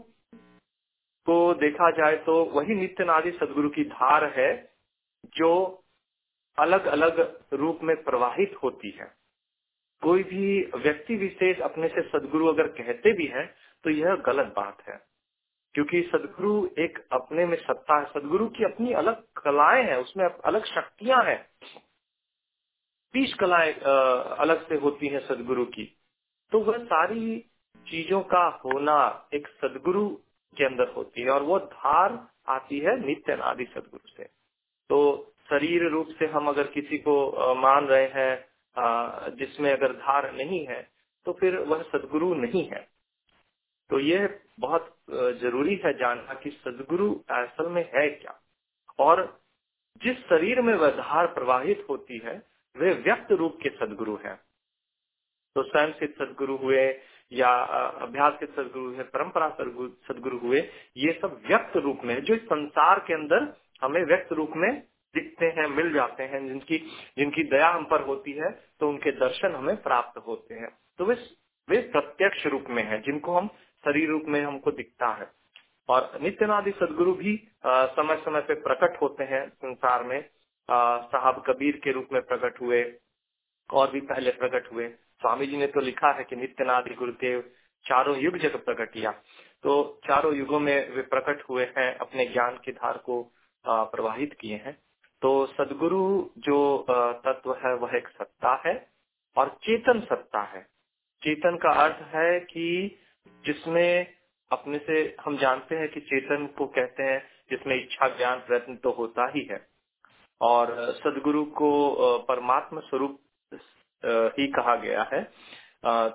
को 1.27 1.53
देखा 1.53 1.89
जाए 1.91 2.15
तो 2.18 2.44
वही 2.46 2.68
नित्य 2.68 2.82
नित्यनादि 2.82 3.32
सदगुरु 3.32 3.70
की 3.70 3.84
धार 3.84 4.25
है, 4.39 4.51
जो 5.25 5.84
अलग 6.58 6.86
अलग 6.88 7.20
रूप 7.53 7.79
में 7.84 7.96
प्रवाहित 8.03 8.56
होती 8.63 8.89
है। 8.89 9.19
कोई 10.01 10.24
भी 10.24 10.72
व्यक्ति 10.75 11.15
विशेष 11.15 11.60
अपने 11.60 11.88
से 11.88 12.01
सदगुरु 12.01 12.48
अगर 12.48 12.68
कहते 12.68 13.13
भी 13.13 13.25
हैं 13.25 13.53
तो 13.84 13.89
यह 13.89 14.15
गलत 14.15 14.53
बात 14.56 14.77
है। 14.89 15.01
क्योंकि 15.74 16.01
सदगुरु 16.01 16.70
एक 16.79 17.08
अपने 17.12 17.46
में 17.46 17.58
सत्ता 17.58 18.00
है। 18.00 18.06
सदगुरु 18.06 18.48
की 18.48 18.63
अपनी 18.63 18.94
अलग 18.94 19.24
कलाएँ 19.38 19.84
हैं, 19.84 19.96
उसमें 19.96 20.25
अलग 20.25 20.65
शक्तियाँ 20.65 21.24
हैं। 21.24 21.50
बीस 23.13 23.34
कलाएँ 23.34 23.74
अलग 23.74 24.68
से 24.70 24.75
होती 24.75 25.08
हैं 25.08 25.20
सदगुरु 25.20 25.65
की। 25.65 25.98
तो 26.51 26.60
वह 26.60 26.77
सारी 26.77 27.39
चीज़ों 27.88 28.22
का 28.22 28.62
होना 28.65 29.29
एक 29.34 29.48
सदगुरु 29.48 30.10
के 30.58 30.65
अंदर 30.65 30.88
होती 30.88 31.22
है 31.22 31.29
और 31.29 31.44
वो 31.44 31.60
धार 31.60 32.27
आती 32.50 32.79
है 32.79 33.00
नित्य 33.06 33.36
नादि 33.36 33.65
सदगुरु 33.65 34.08
से। 34.18 34.24
तो 34.89 35.00
शरीर 35.50 35.89
रूप 35.89 36.08
से 36.20 36.25
हम 36.25 36.48
अगर 36.48 36.68
किसी 36.68 36.98
को 36.98 37.56
मान 37.56 37.86
रहे 37.86 38.08
हैं 38.08 38.49
जिसमें 39.36 39.72
अगर 39.72 39.94
धार 39.96 40.32
नहीं 40.34 40.66
है 40.68 40.82
तो 41.26 41.34
फिर 41.34 41.58
वह 41.60 41.82
सदगुरु 41.86 42.34
नहीं 42.36 42.64
है। 42.66 42.88
तो 43.90 44.00
यह 44.00 44.40
बहुत 44.60 44.96
ज़रूरी 45.40 45.76
है 45.86 45.94
जानना 45.98 46.34
कि 46.34 46.50
सदगुरु 46.58 47.14
असल 47.32 47.70
में 47.70 47.84
है 47.96 48.10
क्या। 48.12 48.40
और 49.00 49.22
जिस 50.02 50.18
शरीर 50.20 50.62
में 50.62 50.74
वह 50.76 50.92
धार 50.98 51.28
प्रवाहित 51.28 51.86
होती 51.90 52.18
है, 52.26 52.36
वे 52.76 52.94
व्यक्त 52.96 53.32
रूप 53.32 53.58
के 53.64 53.70
सदगुरु 53.70 54.16
हैं। 54.26 54.36
तो 55.56 55.64
स्वयं 55.64 55.92
सिद्ध 55.94 56.14
सदगुरु 56.16 56.56
हुए 56.58 56.84
या 57.32 57.50
अभ्यास 58.02 58.38
के 58.40 58.46
सदगुरु 58.46 58.92
है 58.94 59.04
परंपरा 59.06 59.50
सदगुरु 59.50 60.38
हुए, 60.40 60.60
ये 60.98 61.20
सब 61.22 61.42
व्यक्त 61.48 61.78
रूप 61.78 62.02
में 62.04 62.22
जो 62.24 62.38
संसार 62.38 63.00
के 63.00 63.14
अंदर 63.14 63.54
हमें 63.82 64.04
व्यक्त 64.06 64.34
रूप 64.34 64.52
में 64.56 64.72
दिखते 65.16 65.46
हैं, 65.48 65.68
मिल 65.68 65.94
जाते 65.94 66.24
हैं, 66.24 66.48
जिनकी 66.48 66.78
जिनकी 67.18 67.44
दया 67.50 67.70
हम 67.70 67.86
पर 67.86 68.02
होती 68.04 68.32
है 68.34 68.52
तो 68.80 68.90
उनके 68.90 69.12
दर्शन 69.12 69.56
हमें 69.56 69.82
प्राप्त 69.82 70.18
होते 70.28 70.56
हैं। 70.56 70.70
तो 70.98 71.06
वे 71.06 71.16
वे 71.68 71.82
प्रत्यक्ष 71.92 72.46
रूप 72.46 72.66
में 72.70 72.84
है 72.84 73.02
जिनको 73.02 73.34
हम 73.34 73.48
शरीर 73.84 74.10
रूप 74.10 74.24
में 74.28 74.42
हमको 74.42 74.72
दिखता 74.72 75.08
है। 75.14 75.28
और 75.90 76.20
नित्यनादि 76.22 76.72
सदगुरु 76.72 77.14
भी 77.14 77.34
आ, 77.66 77.86
समय 77.86 78.16
समय 78.16 78.42
पे 78.42 78.54
प्रकट 78.56 78.98
होते 79.02 79.24
हैं 79.24 79.48
संसार 79.50 80.04
में। 80.04 80.22
साहब 80.70 81.44
कबीर 81.48 81.80
के 81.84 81.92
रूप 81.92 82.08
में 82.14 82.22
प्रकट 82.22 82.60
हुए 82.62 82.82
और 83.70 83.92
भी 83.92 84.02
पहले 84.02 84.32
प्रकट 84.32 84.72
हुए। 84.74 84.88
स्वामी 85.22 85.48
जी 85.48 85.58
ने 85.58 85.68
तो 85.68 85.80
लिखा 85.80 86.12
है 86.12 86.24
कि 86.24 86.36
नित्यनादि 86.36 86.94
गुरुदेव 86.94 87.42
चारों 87.86 88.18
युग 88.18 88.38
जग 88.38 88.56
प्रकट 88.56 88.92
किया। 88.92 89.12
तो 89.64 90.02
चारों 90.08 90.34
युगों 90.36 90.60
में 90.60 90.76
वे 90.92 91.02
प्रकट 91.02 91.44
हुए 91.50 91.66
हैं 91.78 91.96
अपने 91.98 92.26
ज्ञान 92.26 92.58
की 92.66 92.72
धार 92.72 92.98
को 92.98 93.22
प्रवाहित 93.66 94.34
किए 94.40 94.56
हैं। 94.56 94.78
तो 95.22 95.46
सदगुरु 95.48 96.04
जो 96.38 96.60
तत्व 97.26 97.54
है, 97.56 97.74
वह 97.76 97.98
एक 97.98 98.08
सत्ता 98.10 98.62
है 98.66 98.76
और 99.38 99.50
चेतन 99.64 100.00
सत्ता 100.02 100.42
है। 100.54 100.62
चेतन 101.22 101.58
का 101.58 101.72
अर्थ 101.84 102.02
है 102.16 102.40
कि 102.40 102.68
जिसमें 103.46 104.08
अपने 104.52 104.78
से 104.80 105.02
हम 105.22 105.38
जानते 105.38 105.76
हैं 105.76 105.88
कि 105.90 106.00
चेतन 106.02 106.46
को 106.58 106.66
कहते 106.68 107.04
हैं, 107.04 107.20
जिसमें 107.52 107.76
इच्छा, 107.76 108.08
ज्ञान, 108.08 108.40
प्रयत्न 108.40 108.76
तो 108.76 108.92
होता 108.92 109.28
ही 109.36 109.44
है। 109.52 109.60
और 110.42 110.72
सदगुरु 110.96 111.44
को 111.54 111.70
परमात्मा 112.28 112.82
स्वरूप 112.82 113.20
ही 114.38 114.48
कहा 114.48 114.76
गया 114.76 115.04
है। 115.14 115.22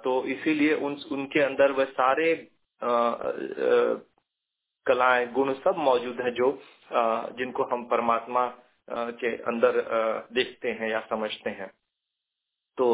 तो 0.05 0.23
इसीलिए 0.25 0.75
उन, 0.77 0.97
उनके 1.13 1.41
अंदर 1.41 1.73
वह 1.73 1.85
सारे 1.93 2.35
कलाएँ, 4.87 5.27
गुण 5.33 5.53
सब 5.55 5.75
मौजूद 5.79 6.21
है 6.21 6.31
जो 6.31 6.59
जिनको 7.39 7.65
हम 7.65 7.85
परमात्मा 7.85 8.47
के 8.89 9.35
अंदर 9.43 9.81
देखते 10.33 10.71
हैं 10.71 10.91
या 10.91 11.01
समझते 11.11 11.51
हैं। 11.51 11.71
तो 12.79 12.87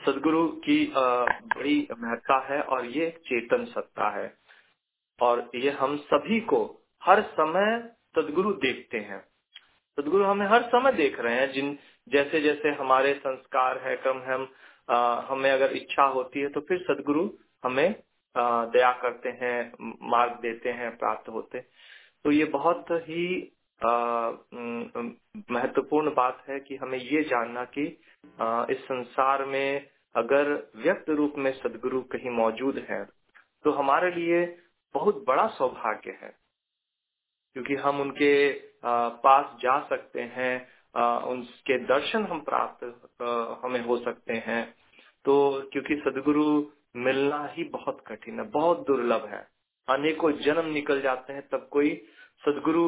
सदगुरु 0.00 0.46
की 0.64 0.92
बड़ी 0.96 1.76
महत्ता 2.00 2.38
है 2.46 2.60
और 2.62 2.86
ये 2.86 3.10
चेतन 3.26 3.64
सत्ता 3.64 4.08
है। 4.18 4.32
और 5.18 5.50
ये 5.54 5.70
हम 5.70 5.96
सभी 6.04 6.40
को 6.42 6.64
हर 7.02 7.22
समय 7.32 7.78
सदगुरु 8.16 8.52
देखते 8.54 8.98
हैं। 9.00 9.20
सदगुरु 9.98 10.24
हमें 10.24 10.46
हर 10.46 10.62
समय 10.64 10.92
देख 10.92 11.18
रहे 11.20 11.34
हैं। 11.34 11.50
जिन, 11.52 11.78
जैसे 12.08 12.40
जैसे 12.40 12.70
हमारे 12.72 13.14
संस्कार 13.14 13.78
है, 13.78 13.96
क्रम 13.96 14.18
है, 14.18 14.34
हम 14.34 14.48
हमें 15.28 15.50
अगर 15.50 15.72
इच्छा 15.72 16.04
होती 16.04 16.40
है 16.40 16.48
तो 16.48 16.60
फिर 16.60 16.78
सदगुरु 16.82 17.28
हमें 17.64 17.94
दया 18.36 18.92
करते 18.92 19.28
हैं 19.42 19.72
मार्ग 20.10 20.32
देते 20.40 20.70
हैं, 20.70 20.96
प्राप्त 20.98 21.28
होते 21.28 21.60
तो 22.24 22.30
ये 22.32 22.44
बहुत 22.46 22.86
ही 22.90 23.53
महत्वपूर्ण 25.50 26.10
बात 26.14 26.44
है 26.48 26.58
कि 26.60 26.76
हमें 26.76 26.98
ये 26.98 27.22
जानना 27.24 27.64
कि 27.76 27.86
इस 28.72 28.84
संसार 28.84 29.44
में 29.44 29.88
अगर 30.14 30.52
व्यक्त 30.76 31.10
रूप 31.10 31.34
में 31.38 31.52
सदगुरु 31.52 32.00
कहीं 32.12 32.30
मौजूद 32.30 32.78
है 32.90 33.04
तो 33.64 33.70
हमारे 33.72 34.10
लिए 34.10 34.44
बहुत 34.94 35.24
बड़ा 35.28 35.46
सौभाग्य 35.48 36.18
है। 36.22 36.32
क्योंकि 37.56 37.74
हम 37.76 38.00
उनके 38.00 38.34
पास 39.24 39.56
जा 39.60 39.78
सकते 39.88 40.22
हैं 40.34 40.54
उनके 41.24 41.78
दर्शन 41.84 42.24
हम 42.24 42.40
प्राप्त 42.40 42.84
हमें 43.64 43.80
हो 43.80 43.96
सकते 43.98 44.32
हैं। 44.46 44.64
तो 45.24 45.34
क्योंकि 45.72 45.96
सदगुरु 45.96 46.44
मिलना 46.96 47.44
ही 47.52 47.64
बहुत 47.70 48.02
कठिन 48.06 48.40
है, 48.40 48.46
बहुत 48.50 48.86
दुर्लभ 48.86 49.24
है। 49.26 49.46
अनेकों 49.88 50.32
जन्म 50.38 50.66
निकल 50.72 51.00
जाते 51.00 51.32
हैं, 51.32 51.42
तब 51.48 51.68
कोई 51.72 51.94
सदगुरु 52.42 52.84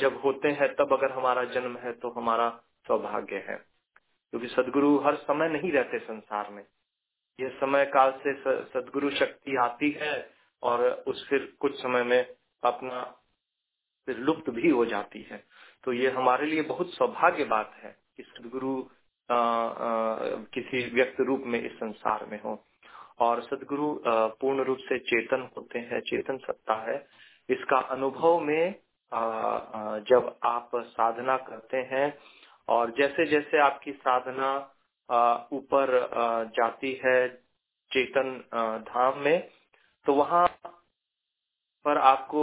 जब 0.00 0.20
होते 0.24 0.48
हैं, 0.48 0.74
तब 0.74 0.92
अगर 0.92 1.10
हमारा 1.12 1.44
जन्म 1.44 1.76
है 1.76 1.92
तो 1.92 2.10
हमारा 2.10 2.48
सौभाग्य 2.86 3.36
है। 3.48 3.56
क्योंकि 4.30 4.48
सदगुरु 4.48 4.98
हर 4.98 5.14
समय 5.16 5.48
नहीं 5.48 5.72
रहते 5.72 5.98
संसार 5.98 6.50
में। 6.50 6.64
यह 7.40 7.48
समय 7.60 7.84
काल 7.86 8.12
से 8.26 8.34
सदगुरु 8.72 9.10
शक्ति 9.10 9.56
आती 9.56 9.90
है 9.90 10.30
और 10.62 10.84
उस 11.06 11.28
फिर 11.28 11.52
कुछ 11.60 11.74
समय 11.82 12.02
में 12.02 12.26
अपना 12.64 13.02
फिर 14.06 14.18
लुप्त 14.18 14.50
भी 14.50 14.68
हो 14.68 14.84
जाती 14.84 15.22
है। 15.22 15.44
तो 15.84 15.92
ये 15.92 16.10
हमारे 16.10 16.46
लिए 16.46 16.62
बहुत 16.62 16.90
सौभाग्य 16.90 17.44
बात 17.44 17.72
है 17.82 17.96
कि 18.16 18.22
सदगुरु 18.22 18.82
किसी 20.54 20.90
व्यक्त 20.94 21.20
रूप 21.20 21.42
में 21.46 21.62
इस 21.62 21.72
संसार 21.72 22.24
में 22.24 22.40
हो। 22.42 22.64
और 23.20 23.42
सदगुरु 23.42 24.00
पूर्ण 24.06 24.64
रूप 24.64 24.78
से 24.78 24.98
चेतन 24.98 25.48
होते 25.56 25.78
हैं, 25.78 26.00
चेतन 26.00 26.36
सत्ता 26.36 26.74
है। 26.90 27.06
इसका 27.48 27.78
अनुभव 27.78 28.40
में 28.40 28.74
जब 30.08 30.34
आप 30.44 30.70
साधना 30.76 31.36
करते 31.48 31.76
हैं 31.92 32.06
और 32.68 32.90
जैसे 32.98 33.26
जैसे 33.26 33.60
आपकी 33.60 33.92
साधना 33.92 34.54
ऊपर 35.52 35.98
जाती 36.56 36.92
है 37.04 37.28
चेतन 37.90 38.36
धाम 38.88 39.18
में 39.18 39.48
तो 40.06 40.14
वहाँ 40.14 40.46
पर 41.84 41.98
आपको 41.98 42.42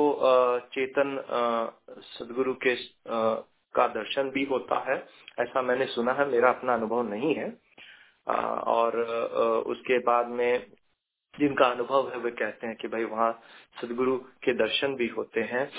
चेतन 0.73 1.17
सदगुरु 2.07 2.53
के 2.65 2.75
का 3.75 3.88
दर्शन 3.88 4.29
भी 4.29 4.43
होता 4.45 4.79
है। 4.89 4.97
ऐसा 5.39 5.61
मैंने 5.61 5.85
सुना 5.85 6.11
है, 6.13 6.25
मेरा 6.27 6.49
अपना 6.49 6.73
अनुभव 6.73 7.01
नहीं 7.09 7.33
है। 7.35 7.49
और 8.67 8.97
उसके 9.67 9.97
बाद 9.99 10.27
में 10.29 10.65
जिनका 11.33 11.65
अनुभव 11.67 12.09
है, 12.09 12.17
वे 12.19 12.31
कहते 12.31 12.67
हैं 12.67 12.75
कि 12.75 12.88
भाई 12.88 13.03
वहाँ 13.05 13.31
सदगुरु 13.81 14.17
के 14.43 14.53
दर्शन 14.57 14.95
भी 14.95 15.07
होते 15.07 15.41
हैं। 15.51 15.69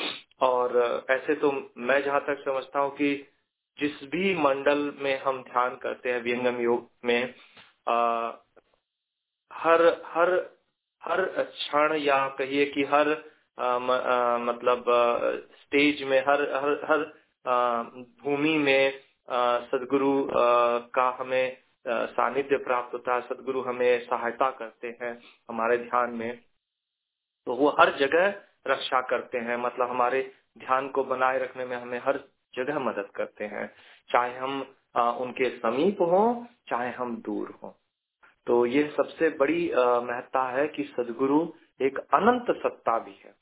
और 0.40 1.06
ऐसे 1.10 1.34
तो 1.34 1.52
मैं 1.78 2.02
जहाँ 2.04 2.20
तक 2.20 2.42
समझता 2.44 2.80
हूँ 2.80 2.90
कि 2.90 3.14
जिस 3.78 4.02
भी 4.04 4.34
मंडल 4.36 4.92
में 4.98 5.22
हम 5.22 5.42
ध्यान 5.42 5.76
करते 5.76 6.12
हैं 6.12 6.22
व्यंगम 6.22 6.60
योग 6.60 6.90
में 7.04 7.34
आ, 7.88 8.30
हर 9.50 9.82
हर 10.06 10.32
हर 11.02 11.24
क्षण 11.40 11.96
या 11.96 12.28
कहिए 12.28 12.64
कि 12.66 12.84
हर 12.84 13.12
आ, 13.58 13.78
म, 13.78 13.90
आ, 13.90 14.38
मतलब 14.38 14.90
आ, 14.90 15.30
स्टेज 15.62 16.02
में 16.02 16.20
हर 16.20 16.42
हर 16.54 16.80
हर 16.84 17.04
भूमि 18.24 18.56
में 18.58 19.00
सदगुरु 19.70 20.12
का 20.94 21.08
हमें 21.20 21.56
सानिध्य 21.86 22.56
प्राप्त 22.56 22.94
होता 22.94 23.14
है 23.14 23.20
सदगुरु 23.20 23.60
हमें 23.62 24.00
सहायता 24.00 24.50
करते 24.50 24.88
हैं 25.02 25.18
हमारे 25.50 25.76
ध्यान 25.78 26.10
में 26.10 26.38
तो 27.46 27.54
वो 27.54 27.68
हर 27.80 27.96
जगह 27.98 28.32
रक्षा 28.66 29.00
करते 29.00 29.38
हैं। 29.38 29.56
मतलब 29.56 29.90
हमारे 29.90 30.22
ध्यान 30.58 30.88
को 30.88 31.04
बनाए 31.04 31.38
रखने 31.38 31.64
में 31.64 31.76
हमें 31.76 31.98
हर 32.04 32.20
जगह 32.54 32.78
मदद 32.78 33.10
करते 33.16 33.44
हैं। 33.46 33.66
चाहे 34.10 34.36
हम 34.38 34.74
आ, 34.96 35.10
उनके 35.12 35.48
समीप 35.50 36.00
हो 36.02 36.46
चाहे 36.68 36.90
हम 36.92 37.16
दूर 37.16 37.50
हो। 37.62 37.68
तो 38.46 38.64
ये 38.66 38.82
सबसे 38.96 39.28
बड़ी 39.30 39.70
महत्ता 40.04 40.42
है 40.50 40.66
कि 40.68 40.84
सदगुरु 40.86 41.38
एक 41.80 41.98
अनंत 41.98 42.50
सत्ता 42.56 42.98
भी 42.98 43.14
है। 43.24 43.34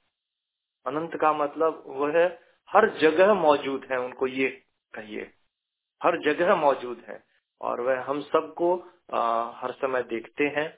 अनंत 0.86 1.16
का 1.16 1.32
मतलब 1.32 1.82
वह 1.86 2.18
हर 2.70 2.88
जगह 2.98 3.32
मौजूद 3.34 3.86
है 3.92 4.00
उनको 4.00 4.26
ये 4.26 4.48
कहिए। 4.94 5.30
हर 6.00 6.18
जगह 6.22 6.54
मौजूद 6.56 7.02
है 7.08 7.22
और 7.60 7.80
वह 7.80 8.02
हम 8.02 8.20
सबको 8.22 8.74
हर 9.54 9.72
समय 9.72 10.02
देखते 10.02 10.44
हैं 10.56 10.68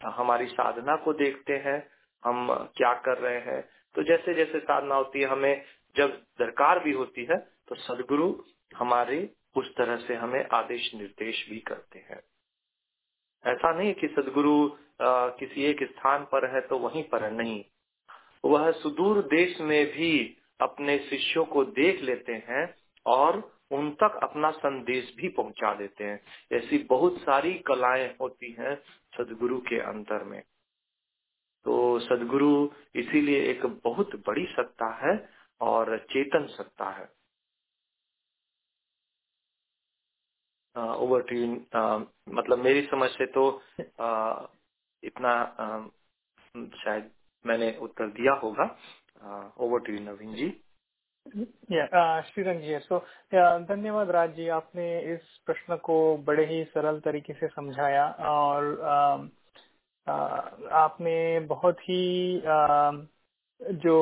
हमारी 0.00 0.46
साधना 0.48 0.96
को 0.96 1.12
देखते 1.14 1.56
हैं 1.56 1.78
हम 2.24 2.54
क्या 2.76 2.92
कर 3.00 3.18
रहे 3.18 3.40
हैं 3.42 3.62
तो 3.96 4.02
जैसे 4.02 4.34
जैसे 4.34 4.58
साधना 4.60 4.94
होती 4.94 5.20
है, 5.20 5.26
हमें 5.26 5.62
जब 5.96 6.10
दरकार 6.38 6.78
भी 6.78 6.92
होती 6.92 7.24
है 7.24 7.36
तो 7.68 7.74
सदगुरु 7.76 8.32
हमारे 8.70 9.18
उस 9.56 9.70
तरह 9.76 9.96
से 9.98 10.14
हमें 10.14 10.44
आदेश 10.52 10.90
निर्देश 10.94 11.46
भी 11.50 11.58
करते 11.68 11.98
हैं। 12.00 12.20
ऐसा 13.44 13.72
नहीं 13.72 13.92
कि 13.94 14.08
सदगुरु 14.08 14.56
किसी 15.38 15.64
एक 15.64 15.82
स्थान 15.84 16.24
पर 16.24 16.50
है 16.54 16.60
तो 16.60 16.78
वहीं 16.78 17.02
पर 17.02 17.24
है, 17.24 17.30
नहीं। 17.34 17.64
वह 18.44 18.70
सुदूर 18.72 19.22
देश 19.24 19.60
में 19.60 19.86
भी 19.86 20.12
अपने 20.60 20.98
शिष्यों 21.00 21.44
को 21.44 21.64
देख 21.64 22.02
लेते 22.02 22.32
हैं 22.48 22.64
और 23.06 23.42
उन 23.70 23.90
तक 24.02 24.18
अपना 24.22 24.50
संदेश 24.50 25.12
भी 25.16 25.28
पहुँचा 25.30 25.74
देते 25.74 26.04
हैं। 26.04 26.20
ऐसी 26.52 26.78
बहुत 26.90 27.18
सारी 27.20 27.52
कलाएँ 27.66 28.06
होती 28.20 28.54
हैं 28.58 28.74
सदगुरु 29.18 29.58
के 29.60 29.80
अंतर 29.82 30.24
में। 30.24 30.42
तो 31.66 31.74
सदगुरु 31.98 32.68
इसीलिए 32.94 33.38
एक 33.42 33.66
बहुत 33.84 34.14
बड़ी 34.26 34.46
सत्ता 34.50 34.88
है 34.96 35.14
और 35.60 35.98
चेतन 36.10 36.46
सत्ता 36.46 36.90
है। 36.90 37.06
ओवर 40.76 41.22
टू 41.22 41.36
मतलब 42.34 42.58
मेरी 42.58 42.82
समझ 42.86 43.08
से 43.10 43.26
तो 43.26 43.44
uh, 43.80 44.46
इतना 45.02 45.32
uh, 45.56 45.82
शायद 46.76 47.10
मैंने 47.44 47.70
उत्तर 47.82 48.06
दिया 48.10 48.32
होगा। 48.34 48.64
Over 49.58 49.80
to 49.80 49.92
Naveen 50.04 50.34
ji. 50.34 50.48
Shrirang 51.26 52.60
ji 52.60 52.78
so 52.78 52.98
धन्यवाद 53.68 54.10
राज 54.10 54.34
जी 54.34 54.48
आपने 54.48 54.86
इस 55.14 55.38
प्रश्न 55.46 55.76
को 55.76 55.96
बड़े 56.16 56.44
ही 56.46 56.62
सरल 56.64 57.00
तरीके 57.00 57.32
से 57.32 57.48
समझाया 57.48 58.06
और 58.28 58.72
uh, 58.92 59.28
आपने 60.08 61.40
बहुत 61.40 61.80
ही 61.80 62.42
जो 63.60 63.94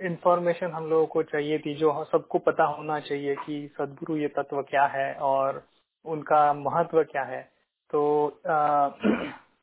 इन्फॉर्मेशन 0.00 0.70
हम 0.70 0.88
लोगों 0.90 1.06
को 1.06 1.22
चाहिए 1.22 1.58
थी 1.58 1.74
जो 1.74 1.92
सबको 2.12 2.38
पता 2.38 2.64
होना 2.66 2.98
चाहिए 3.00 3.34
कि 3.36 3.56
सदगुरु 3.78 4.16
ये 4.16 4.28
तत्व 4.28 4.62
क्या 4.62 4.84
है 4.86 5.12
और 5.14 5.62
उनका 6.04 6.52
महत्व 6.52 7.02
क्या 7.04 7.22
है। 7.24 7.42
तो 7.90 8.02
आ, 8.46 8.56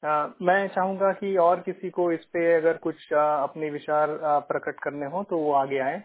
आ, 0.06 0.28
मैं 0.42 0.68
चाहूँगा 0.68 1.12
कि 1.14 1.36
और 1.38 1.60
किसी 1.62 1.90
को 1.90 2.12
इस 2.12 2.26
पे 2.26 2.54
अगर 2.56 2.78
कुछ 2.78 3.14
आ, 3.14 3.44
अपने 3.44 3.70
विचार 3.70 4.18
प्रकट 4.50 4.80
करने 4.84 5.06
हो 5.06 5.24
तो 5.24 5.38
वो 5.38 5.54
आगे 5.54 5.80
आए। 5.80 6.02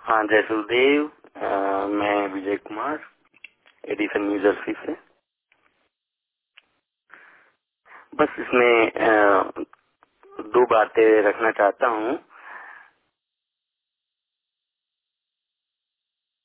हाँ 0.00 0.22
जय 0.24 0.42
सुखदेव। 0.42 1.10
मैं 1.90 2.26
Vijay 2.28 2.56
Kumar. 2.56 2.98
Edison 3.88 4.22
New 4.22 4.38
Jersey 4.40 4.72
से 4.72 4.92
बस 8.16 8.36
इसमें 8.40 9.54
दो 10.52 10.64
बातें 10.66 11.22
रखना 11.22 11.50
चाहता 11.52 11.88
हूँ। 11.88 12.18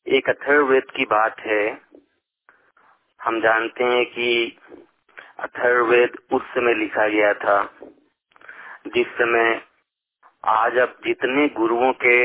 एक 0.07 0.29
अथर्ववेद 0.29 0.91
की 0.97 1.05
बात 1.07 1.39
है। 1.39 1.63
हम 3.21 3.39
जानते 3.41 3.85
हैं 3.85 4.05
कि 4.07 4.29
अथर्ववेद 5.39 6.17
उस 6.33 6.43
समय 6.55 6.75
लिखा 6.75 7.07
गया 7.09 7.33
था, 7.35 7.57
जिस 8.87 9.07
समय 9.19 9.61
आज 10.43 10.79
आप 10.79 10.97
जितने 11.07 11.47
गुरुओं 11.57 11.93
के 12.05 12.17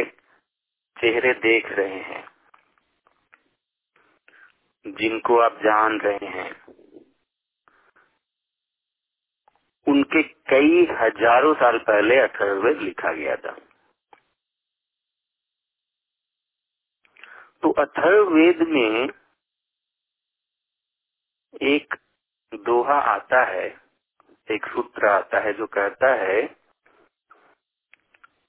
चेहरे 0.96 1.34
देख 1.42 1.72
रहे 1.72 2.00
हैं 2.04 2.27
जिनको 4.92 5.38
आप 5.38 5.58
जान 5.58 5.98
रहे 6.00 6.26
हैं। 6.26 6.50
उनके 9.86 10.22
कई 10.22 10.86
हज़ारों 10.92 11.54
साल 11.54 11.78
पहले 11.78 12.18
अथर्ववेद 12.20 12.80
लिखा 12.80 13.12
गया 13.12 13.36
था। 13.36 13.52
तो 17.62 17.70
अथर्ववेद 17.70 18.62
में 18.68 19.08
एक 21.62 21.94
दोहा 22.52 22.98
आता 23.12 23.44
है, 23.44 23.66
एक 24.48 24.66
सूत्र 24.66 25.06
आता 25.06 25.40
है 25.40 25.52
जो 25.52 25.66
कहता 25.66 26.14
है 26.14 26.42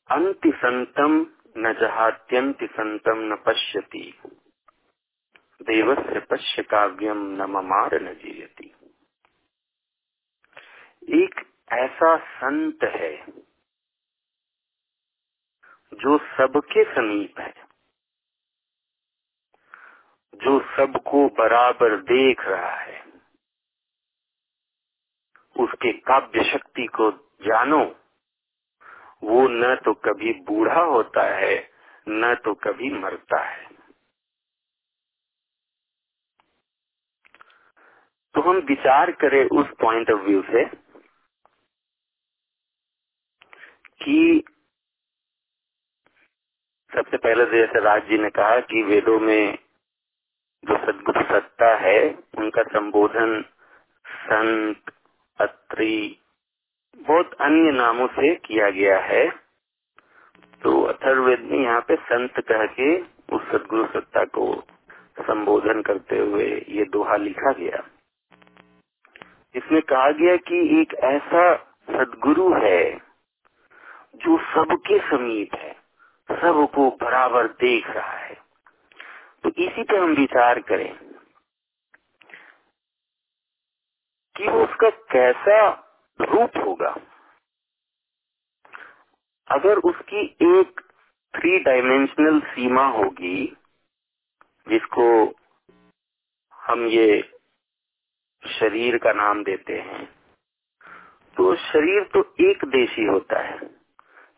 अंति 0.10 0.52
संतम 0.56 1.16
न 1.58 1.74
जहात्यंति 1.74 2.68
संतम 2.68 3.20
न 3.34 3.36
पश्यति। 3.36 4.06
देवस्य 5.62 6.20
पश्य 6.20 6.64
काव्यम 6.64 7.18
न 7.18 7.42
ममार 7.42 7.90
न 8.02 8.08
एक 11.10 11.54
ऐसा 11.72 12.18
संत 12.18 12.84
है 12.84 13.26
जो 15.94 16.18
सबके 16.18 16.84
समीप 16.96 17.40
है, 17.40 17.54
जो 20.36 20.60
सबको 20.78 21.30
बराबर 21.30 21.98
देख 21.98 22.42
रहा 22.42 22.76
है। 22.76 23.02
उसके 25.60 25.94
काव्य 25.94 26.44
शक्ति 26.44 26.86
को 26.86 27.12
जानो, 27.42 27.96
वो 29.24 29.48
न 29.48 29.76
तो 29.76 29.94
कभी 29.94 30.34
बूढ़ा 30.34 30.82
होता 30.82 31.24
है, 31.24 31.72
न 32.10 32.36
तो 32.36 32.54
कभी 32.54 32.90
मरता 32.90 33.44
है। 33.44 33.69
तो 38.40 38.44
हम 38.44 38.58
विचार 38.58 39.12
करें 39.12 39.50
उस 39.50 39.68
पॉइंट 39.82 40.12
ऑफ़ 40.12 40.20
व्यू 40.20 40.42
से 40.42 40.66
कि 44.04 44.44
सबसे 46.92 47.18
पहले 47.18 47.46
तो 47.46 47.52
जैसे 47.52 47.80
राज 47.80 48.04
जी 48.04 48.18
ने 48.18 48.30
कहा 48.30 48.60
कि 48.60 48.84
वेदों 48.84 49.20
में 49.20 49.58
जो 50.64 50.78
सदगुरु 50.78 51.24
सत्ता 51.24 51.76
है, 51.78 52.16
उनका 52.38 52.64
संबोधन 52.64 53.46
संत, 54.06 54.92
अत्रि, 55.40 56.20
बहुत 56.98 57.34
अन्य 57.42 57.72
नामों 57.72 58.08
से 58.08 58.36
किया 58.36 58.70
गया 58.70 59.00
है। 59.00 59.30
तो 60.62 60.82
अथर्वेद 60.84 61.40
में 61.40 61.60
यहाँ 61.60 61.82
पे 61.82 61.96
संत 61.96 62.40
कह 62.40 62.66
के 62.66 63.02
उस 63.36 63.42
सदगुरु 63.52 63.88
सत्ता 63.88 64.26
को 64.26 64.64
संबोधन 65.22 65.82
करते 65.82 66.20
हुए 66.20 66.66
ये 66.70 66.86
दोहा 66.86 67.16
लिखा 67.16 67.52
गया। 67.52 67.88
इसमें 69.56 69.82
कहा 69.82 70.12
गया 70.12 70.36
कि 70.38 70.82
एक 70.82 70.94
ऐसा 70.94 71.56
सदगुरु 71.90 72.54
है 72.54 72.98
जो 74.16 74.38
सबके 74.38 75.00
समीप 75.00 75.54
है, 75.56 75.74
सबको 76.32 76.90
बराबर 76.92 77.48
देख 77.48 77.88
रहा 77.88 78.18
है। 78.18 78.36
तो 79.44 79.50
इसी 79.50 79.84
पे 79.84 79.98
हम 79.98 80.10
विचार 80.10 80.60
करें 80.60 81.00
कि 84.36 84.48
वो 84.48 84.64
उसका 84.64 84.90
कैसा 84.90 85.70
रूप 86.22 86.58
होगा। 86.58 86.98
अगर 89.48 89.78
उसकी 89.78 90.38
एक 90.42 90.82
थ्री 91.36 91.60
डायमेंशनल 91.60 92.40
सीमा 92.40 92.86
होगी, 92.88 93.58
जिसको 94.70 95.36
हम 96.54 96.86
ये 96.88 97.39
शरीर 98.44 98.98
का 98.98 99.12
नाम 99.14 99.44
देते 99.44 99.80
हैं। 99.80 100.06
तो 101.38 101.56
शरीर 101.56 102.04
तो 102.14 102.22
एक 102.42 102.66
देशी 102.68 103.06
होता 103.06 103.40
है, 103.40 103.58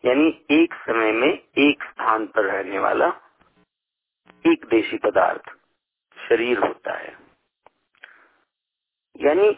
यानी 0.04 0.28
एक 0.50 0.74
समय 0.76 1.12
में 1.12 1.28
एक 1.28 1.82
स्थान 1.82 2.26
पर 2.26 2.44
रहने 2.44 2.78
वाला 2.78 3.06
एक 4.44 4.64
देशी 4.66 4.96
पदार्थ 4.98 5.50
शरीर 6.16 6.58
होता 6.58 6.96
है। 6.98 7.16
यानी 9.16 9.48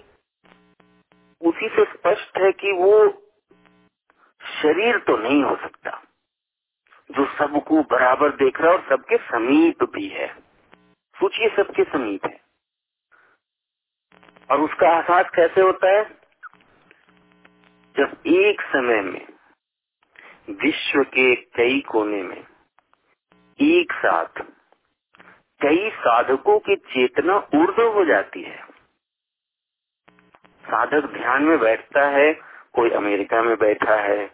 उसी 1.43 1.69
से 1.69 1.85
स्पष्ट 1.87 2.39
है 2.39 2.51
कि 2.55 2.73
वो 2.75 2.95
शरीर 4.41 4.99
तो 4.99 5.17
नहीं 5.19 5.43
हो 5.45 5.57
सकता, 5.57 5.91
जो 7.11 7.27
सबको 7.39 7.83
बराबर 7.91 8.37
देख 8.37 8.61
रहा 8.61 8.73
है 8.73 8.79
और 8.79 8.87
सबके 8.89 9.17
समीप 9.27 9.85
भी 9.95 10.09
है। 10.09 10.29
सोचिए 11.17 11.49
सबके 11.57 11.85
समीप 11.85 12.25
है। 12.27 12.44
और 14.51 14.61
उसका 14.61 14.97
एहसास 14.97 15.27
कैसे 15.35 15.61
होता 15.61 15.91
है? 15.91 16.05
जब 17.97 18.23
एक 18.27 18.61
समय 18.61 19.01
में, 19.01 19.27
विश्व 20.51 21.03
के 21.03 21.35
कई 21.35 21.81
कोने 21.81 22.23
में, 22.23 22.47
एक 23.61 23.93
साथ 23.93 24.43
कई 25.63 25.91
साधकों 25.91 26.59
की 26.59 26.77
चेतना 26.77 27.37
ऊर्ध 27.37 27.81
हो 27.81 28.05
जाती 28.05 28.43
है। 28.43 28.65
साधक 30.63 31.07
ध्यान 31.07 31.43
में 31.43 31.59
बैठता 31.59 32.09
है, 32.09 32.35
कोई 32.73 32.91
अमेरिका 32.91 33.43
में 33.43 33.59
बैठा 33.59 33.95
है, 33.95 34.31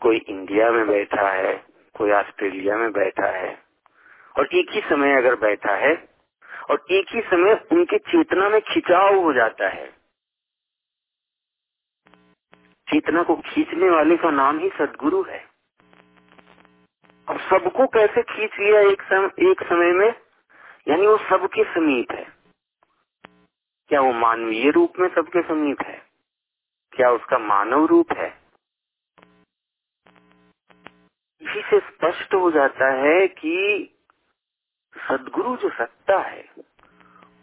कोई 0.00 0.16
इंडिया 0.16 0.70
में 0.70 0.86
बैठा 0.86 1.30
है, 1.30 1.64
कोई 1.94 2.10
ऑस्ट्रेलिया 2.10 2.76
में 2.76 2.92
बैठा 2.92 3.26
है, 3.26 3.62
और 4.38 4.46
एक 4.46 4.66
ही 4.70 4.80
समय 4.80 5.16
अगर 5.16 5.34
बैठा 5.34 5.74
है 5.74 6.13
और 6.70 6.86
एक 6.90 7.06
ही 7.14 7.20
समय 7.20 7.66
उनके 7.72 7.98
चेतना 7.98 8.48
में 8.48 8.60
खिंचाव 8.60 9.16
हो 9.16 9.32
जाता 9.32 9.68
है। 9.68 9.90
चेतना 12.88 13.22
को 13.22 13.36
खींचने 13.36 13.90
वाले 13.90 14.16
का 14.16 14.30
नाम 14.30 14.58
ही 14.58 14.68
सदगुरु 14.68 15.22
है। 15.22 15.48
अब 17.28 17.38
सबको 17.38 17.86
कैसे 17.86 18.22
खींच 18.22 18.50
लिया 18.60 18.80
एक 18.80 19.02
सम, 19.02 19.30
एक 19.50 19.62
समय 19.62 19.92
में? 19.92 20.14
यानी 20.88 21.06
वो 21.06 21.18
सबके 21.18 21.64
समीप 21.64 22.12
है। 22.12 22.32
क्या 23.88 24.00
वो 24.00 24.12
मानवीय 24.12 24.70
रूप 24.70 24.92
में 24.98 25.08
सबके 25.08 25.42
समीप 25.42 25.80
है? 25.80 26.06
क्या 26.92 27.10
उसका 27.10 27.38
मानव 27.38 27.86
रूप 27.86 28.12
है? 28.12 28.44
इसी 31.42 31.60
से 31.60 31.80
स्पष्ट 31.80 32.34
हो 32.34 32.50
जाता 32.50 32.92
है 32.92 33.28
कि 33.28 33.78
सदगुरु 34.96 35.56
जो 35.56 35.68
सत्ता 35.68 36.18
है, 36.18 36.44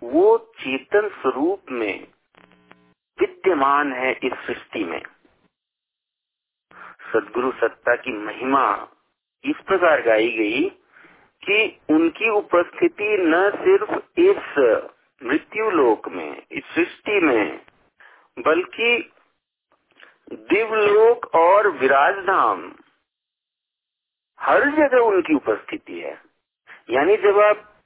वो 0.03 0.37
चेतन 0.59 1.09
स्वरूप 1.09 1.71
में 1.71 2.07
विद्यमान 3.19 3.93
है 3.93 4.11
इस 4.23 4.33
सृष्टि 4.47 4.83
में। 4.83 5.01
सदगुरु 7.13 7.51
सत्ता 7.51 7.95
की 7.95 8.11
महिमा 8.11 8.87
इस 9.43 9.55
प्रकार 9.67 10.01
गाई 10.01 10.31
गई 10.31 10.69
कि 11.43 11.79
उनकी 11.89 12.29
उपस्थिति 12.29 13.17
न 13.19 13.49
सिर्फ़ 13.55 14.19
इस 14.19 14.57
मृत्यु 15.23 15.69
लोक 15.69 16.07
में, 16.07 16.43
इस 16.51 16.63
सृष्टि 16.75 17.19
में, 17.19 17.65
बल्कि 18.39 19.11
दिवलोक 20.33 21.25
और 21.35 21.67
विराजधाम 21.71 22.73
हर 24.39 24.69
जगह 24.69 24.97
उनकी 24.97 25.33
उपस्थिति 25.33 25.99
है। 25.99 26.30
यानी 26.91 27.17
जब 27.17 27.39
आप 27.39 27.83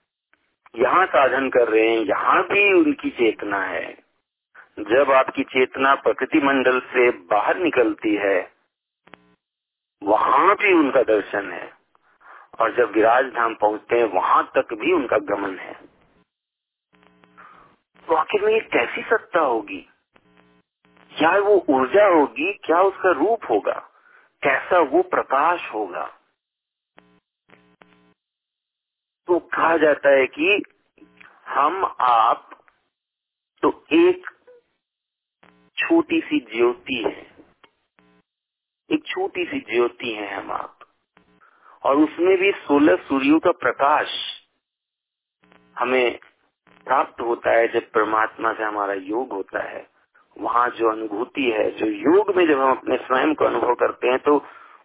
यहाँ 0.76 1.06
साधन 1.06 1.50
कर 1.50 1.68
रहे 1.68 1.90
हैं, 1.90 1.98
यहाँ 1.98 2.44
भी 2.44 2.74
उनकी 2.74 3.10
चेतना 3.10 3.64
है। 3.64 3.98
जब 4.80 5.12
आपकी 5.12 5.44
चेतना 5.44 5.96
प्रकृति 5.96 6.40
मंडल 6.40 6.80
से 6.80 7.12
बाहर 7.12 7.58
निकलती 7.58 8.16
है, 8.16 8.52
वहाँ 10.04 10.56
भी 10.56 10.74
उनका 10.74 11.04
दर्शन 11.04 11.52
है। 11.52 11.74
और 12.60 12.76
जब 12.76 12.92
विराज 12.92 13.26
धाम 13.26 13.56
पहुँचते 13.56 13.98
हैं, 13.98 14.06
वहाँ 14.06 14.52
तक 14.58 14.74
भी 14.74 14.94
उनका 14.94 15.18
गमन 15.18 15.60
है। 15.60 15.74
तो 18.08 18.16
आखिर 18.16 18.42
में 18.42 18.54
ये 18.54 18.60
कैसी 18.60 19.02
सत्ता 19.02 19.40
होगी? 19.40 19.90
क्या 21.18 21.38
वो 21.38 21.66
ऊर्जा 21.70 22.06
होगी? 22.06 22.54
क्या 22.54 22.82
उसका 22.82 23.12
रूप 23.12 23.40
होगा? 23.50 23.92
कैसा 24.44 24.80
वो 24.80 25.02
प्रकाश 25.02 25.74
होगा? 25.74 26.20
तो 29.28 29.40
कहा 29.40 29.78
जाता 29.78 30.10
है 30.10 30.26
कि 30.28 30.64
हम 31.48 31.96
आप 32.00 32.50
तो 33.62 33.86
एक 33.94 34.28
छोटी 35.78 36.22
सी 36.22 36.40
ज्योति 36.40 37.04
है। 37.08 37.36
एक 38.92 39.06
छोटी 39.08 39.46
सी 39.46 39.60
ज्योति 39.60 40.12
है 40.12 40.36
हम 40.36 40.52
आप। 40.52 40.80
और 41.84 41.98
उसमें 41.98 42.38
भी 42.38 42.52
सोलह 42.52 42.96
सूर्यों 42.96 43.40
का 43.40 43.52
प्रकाश 43.52 44.08
हमें 45.80 46.20
प्राप्त 46.86 47.22
होता 47.22 47.52
है 47.52 47.68
जब 47.68 47.92
परमात्मा 47.92 48.54
से 48.54 48.64
हमारा 48.64 48.94
योग 48.94 49.32
होता 49.32 49.64
है। 49.64 49.88
वहाँ 50.38 50.70
जो 50.70 50.92
अनुभूति 50.92 51.52
है, 51.52 51.72
जो 51.72 51.86
योग 51.86 52.36
में 52.36 52.48
जब 52.48 52.60
हम 52.60 52.72
अपने 52.72 52.98
स्वयं 52.98 53.34
को 53.36 53.46
अनुभव 53.46 53.74
करते 53.74 54.08
हैं 54.08 54.20
तो 54.20 54.40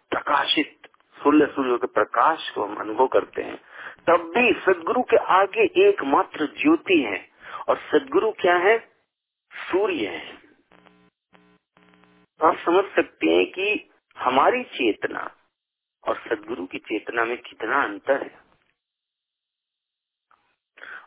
प्रकाशित 0.09 0.87
सूर्य 1.23 1.45
सूर्य 1.45 1.77
के 1.77 1.87
प्रकाश 1.87 2.49
को 2.49 2.63
हम 2.63 2.75
अनुभव 2.75 3.07
करते 3.07 3.41
हैं। 3.41 3.59
तब 4.07 4.33
भी 4.37 4.53
सदगुरु 4.53 5.03
के 5.03 5.17
आगे 5.17 5.89
एकमात्र 5.89 6.45
ज्योति 6.45 7.01
है। 7.01 7.29
और 7.69 7.77
सदगुरु 7.77 8.31
क्या 8.31 8.55
है? 8.55 8.79
सूर्य 9.53 10.07
है। 10.07 10.37
तो 12.39 12.47
आप 12.47 12.57
समझ 12.57 12.85
सकते 12.85 13.27
हैं 13.27 13.45
कि 13.45 13.89
हमारी 14.17 14.63
चेतना 14.63 15.35
और 16.07 16.17
सदगुरु 16.17 16.65
की 16.65 16.77
चेतना 16.77 17.25
में 17.25 17.37
कितना 17.37 17.83
अंतर 17.83 18.23
है। 18.23 18.41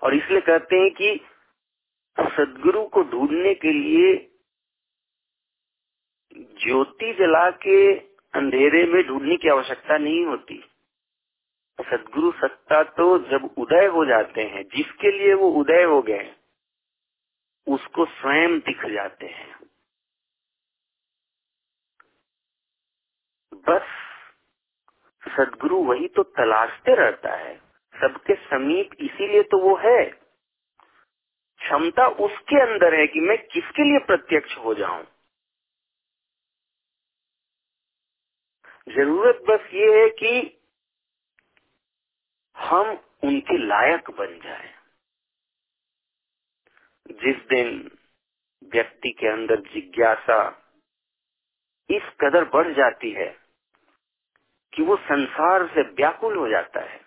और 0.02 0.14
इसलिए 0.14 0.40
कहते 0.40 0.76
हैं 0.76 0.90
कि 0.90 1.20
सदगुरु 2.20 2.85
को 2.85 3.02
ढूँढने 3.02 3.54
के 3.54 3.72
लिए 3.72 4.30
ज्योति 6.37 7.12
जला 7.12 7.50
के 7.50 7.98
अंधेरे 8.35 8.87
में 8.87 9.07
ढूँढने 9.07 9.37
की 9.37 9.48
आवश्यकता 9.48 9.98
नहीं 9.98 10.26
होती। 10.26 10.73
सदगुरु 11.78 12.32
सत्ता 12.32 12.82
तो 12.82 13.18
जब 13.18 13.54
उदय 13.58 13.87
हो 13.87 14.04
जाते 14.04 14.42
हैं, 14.42 14.62
जिसके 14.76 15.10
लिए 15.18 15.34
वो 15.34 15.50
उदय 15.50 15.82
हो 15.82 16.02
गए 16.02 16.34
उसको 17.66 18.04
स्वयं 18.04 18.58
दिख 18.60 18.87
जाते 18.87 19.26
हैं। 19.26 19.54
बस 23.52 23.87
सदगुरु 25.22 25.78
वही 25.84 26.08
तो 26.08 26.22
तलाशते 26.22 26.94
रहता 26.94 27.34
है। 27.37 27.56
सबके 27.94 28.34
समीप 28.34 28.90
इसीलिए 29.00 29.42
तो 29.42 29.58
वो 29.58 29.76
है। 29.76 30.04
क्षमता 31.60 32.06
उसके 32.06 32.60
अंदर 32.62 32.94
है 33.00 33.06
कि 33.06 33.20
मैं 33.20 33.38
किसके 33.46 33.84
लिए 33.84 33.98
प्रत्यक्ष 33.98 34.58
हो 34.58 34.74
जाऊँ। 34.74 35.04
ज़रूरत 38.88 39.42
बस 39.50 39.70
ये 39.74 40.02
है 40.02 40.08
कि 40.10 40.60
हम 42.56 42.90
उनके 43.24 43.56
लायक 43.58 44.10
बन 44.10 44.38
जाए। 44.40 44.72
जिस 47.14 47.36
दिन 47.48 47.90
व्यक्ति 48.72 49.10
के 49.10 49.28
अंदर 49.28 49.60
जिज्ञासा 49.72 50.42
इस 51.90 52.02
कदर 52.20 52.44
बढ़ 52.50 52.72
जाती 52.74 53.10
है 53.12 53.28
कि 54.72 54.82
वो 54.82 54.96
संसार 54.98 55.66
से 55.66 55.82
व्याकुल 55.90 56.36
हो 56.36 56.48
जाता 56.48 56.80
है, 56.82 57.00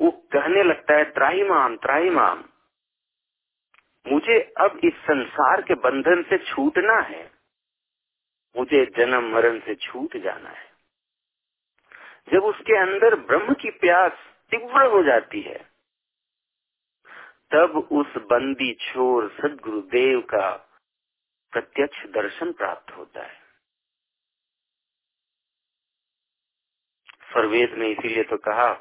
वो 0.00 0.10
कहने 0.32 0.62
लगता 0.62 0.96
है 0.96 1.04
त्राही 1.10 1.42
माम 1.44 1.76
त्राही 1.76 2.10
माम 2.10 2.44
मुझे 4.06 4.38
अब 4.60 4.80
इस 4.84 4.94
संसार 5.02 5.62
के 5.62 5.74
बंधन 5.80 6.22
से 6.22 6.38
छूटना 6.44 7.00
है, 7.00 7.24
मुझे 8.54 8.84
जन्म 8.96 9.32
मरण 9.34 9.58
से 9.60 9.74
छूट 9.76 10.16
जाना 10.16 10.50
है। 10.50 10.71
जब 12.28 12.44
उसके 12.44 12.78
अंदर 12.78 13.14
ब्रह्म 13.20 13.54
की 13.54 13.70
प्यास 13.70 14.12
तीव्र 14.52 14.86
हो 14.86 15.02
जाती 15.02 15.40
है, 15.40 15.58
तब 17.52 17.76
उस 17.92 18.16
बंदी 18.30 18.72
छोर 18.74 19.28
सदगुरुदेव 19.30 20.20
का 20.20 20.50
प्रत्यक्ष 21.52 22.06
दर्शन 22.06 22.52
प्राप्त 22.52 22.96
होता 22.96 23.22
है। 23.22 23.40
फरवेद 27.34 27.74
ने 27.74 27.88
इसीलिए 27.88 28.22
तो 28.22 28.36
कहा 28.36 28.72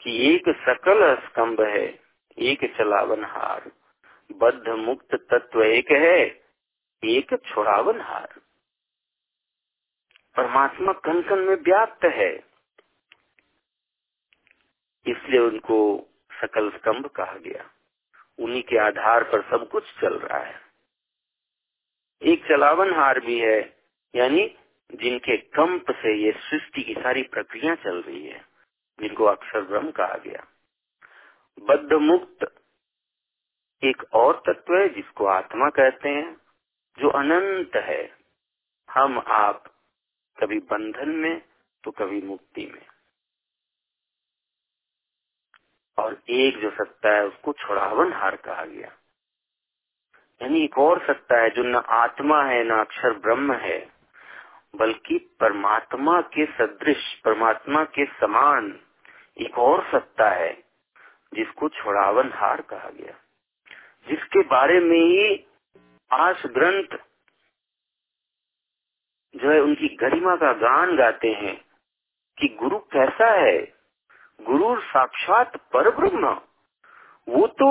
कि 0.00 0.16
एक 0.34 0.48
सकल 0.60 1.14
स्तंभ 1.26 1.60
है, 1.60 1.86
एक 2.38 2.64
चलावन 2.78 3.24
हार 3.24 3.70
बद्ध 4.30 4.68
मुक्त 4.68 5.14
तत्व 5.32 5.62
एक 5.62 5.90
है, 5.92 6.20
एक 7.02 7.34
छोड़ावन 7.46 8.00
हार 8.00 8.40
परमात्मा 10.36 10.92
कन 10.92 11.38
में 11.38 11.56
व्याप्त 11.56 12.04
है। 12.04 12.36
इसलिए 15.06 15.40
उनको 15.40 16.06
सकल 16.32 16.70
स्तंभ 16.70 17.06
कहा 17.06 17.32
गया। 17.32 17.70
उन्हीं 18.38 18.62
के 18.62 18.78
आधार 18.78 19.24
पर 19.24 19.42
सब 19.42 19.68
कुछ 19.68 19.84
चल 20.00 20.18
रहा 20.18 20.38
है। 20.38 20.60
एक 22.22 22.44
चलावन 22.44 22.94
हार 22.94 23.20
भी 23.20 23.38
है, 23.38 23.76
यानी 24.14 24.58
जिनके 24.94 25.36
कंप 25.36 25.90
से 25.90 26.22
ये 26.22 26.32
सृष्टि 26.32 26.82
की 26.82 26.94
सारी 26.94 27.22
प्रक्रिया 27.22 27.74
चल 27.74 28.02
रही 28.02 28.26
है, 28.26 28.44
जिनको 29.00 29.24
अक्षर 29.24 29.60
ब्रह्म 29.60 29.90
कहा 29.90 30.14
गया। 30.14 30.46
बद्ध 31.60 31.92
मुक्त 31.92 32.62
एक 33.84 34.02
और 34.12 34.42
तत्व 34.46 34.78
है 34.78 34.88
जिसको 34.88 35.26
आत्मा 35.26 35.68
कहते 35.68 36.08
हैं, 36.08 36.36
जो 36.98 37.08
अनंत 37.08 37.76
है। 37.76 38.16
हम 38.90 39.18
आप 39.18 39.64
कभी 40.40 40.58
बंधन 40.58 41.08
में 41.08 41.42
तो 41.84 41.90
कभी 41.90 42.22
मुक्ति 42.22 42.66
में। 42.66 42.86
और 45.98 46.22
एक 46.28 46.58
जो 46.58 46.70
सत्ता 46.70 47.10
है, 47.10 47.26
उसको 47.26 47.52
छुड़ावन 47.52 48.12
हार 48.12 48.36
कहा 48.36 48.64
गया। 48.64 48.92
यानी 50.42 50.64
एक 50.64 50.78
और 50.78 51.06
सत्ता 51.06 51.40
है, 51.42 51.50
जो 51.50 51.62
न 51.62 51.76
आत्मा 51.76 52.42
है, 52.42 52.64
न 52.64 52.70
अक्षर 52.70 53.12
ब्रह्म 53.12 53.52
है, 53.52 53.92
बल्कि 54.76 55.18
परमात्मा 55.18 56.20
के 56.20 56.46
सदृश, 56.46 57.20
परमात्मा 57.24 57.84
के 57.84 58.04
समान 58.04 58.80
एक 59.38 59.58
और 59.58 59.84
सत्ता 59.92 60.30
है, 60.30 60.64
जिसको 61.34 61.68
छुड़ावन 61.68 62.32
हार 62.32 62.60
कहा 62.60 62.90
गया। 62.90 63.14
जिसके 64.08 64.42
बारे 64.42 64.80
में 64.80 65.00
ही 65.00 65.46
आस 66.12 66.42
ग्रंथ 66.46 66.98
जो 69.36 69.50
है 69.50 69.60
उनकी 69.60 69.88
गरिमा 69.96 70.36
का 70.36 70.52
गान 70.52 70.96
गाते 70.96 71.28
हैं 71.28 71.56
कि 72.38 72.48
गुरु 72.48 72.78
कैसा 72.78 73.30
है? 73.34 73.58
गुरु 74.40 74.80
साक्षात 74.80 75.56
पर 75.56 75.90
ब्रह्म 75.90 76.40
वो 77.28 77.46
तो 77.46 77.68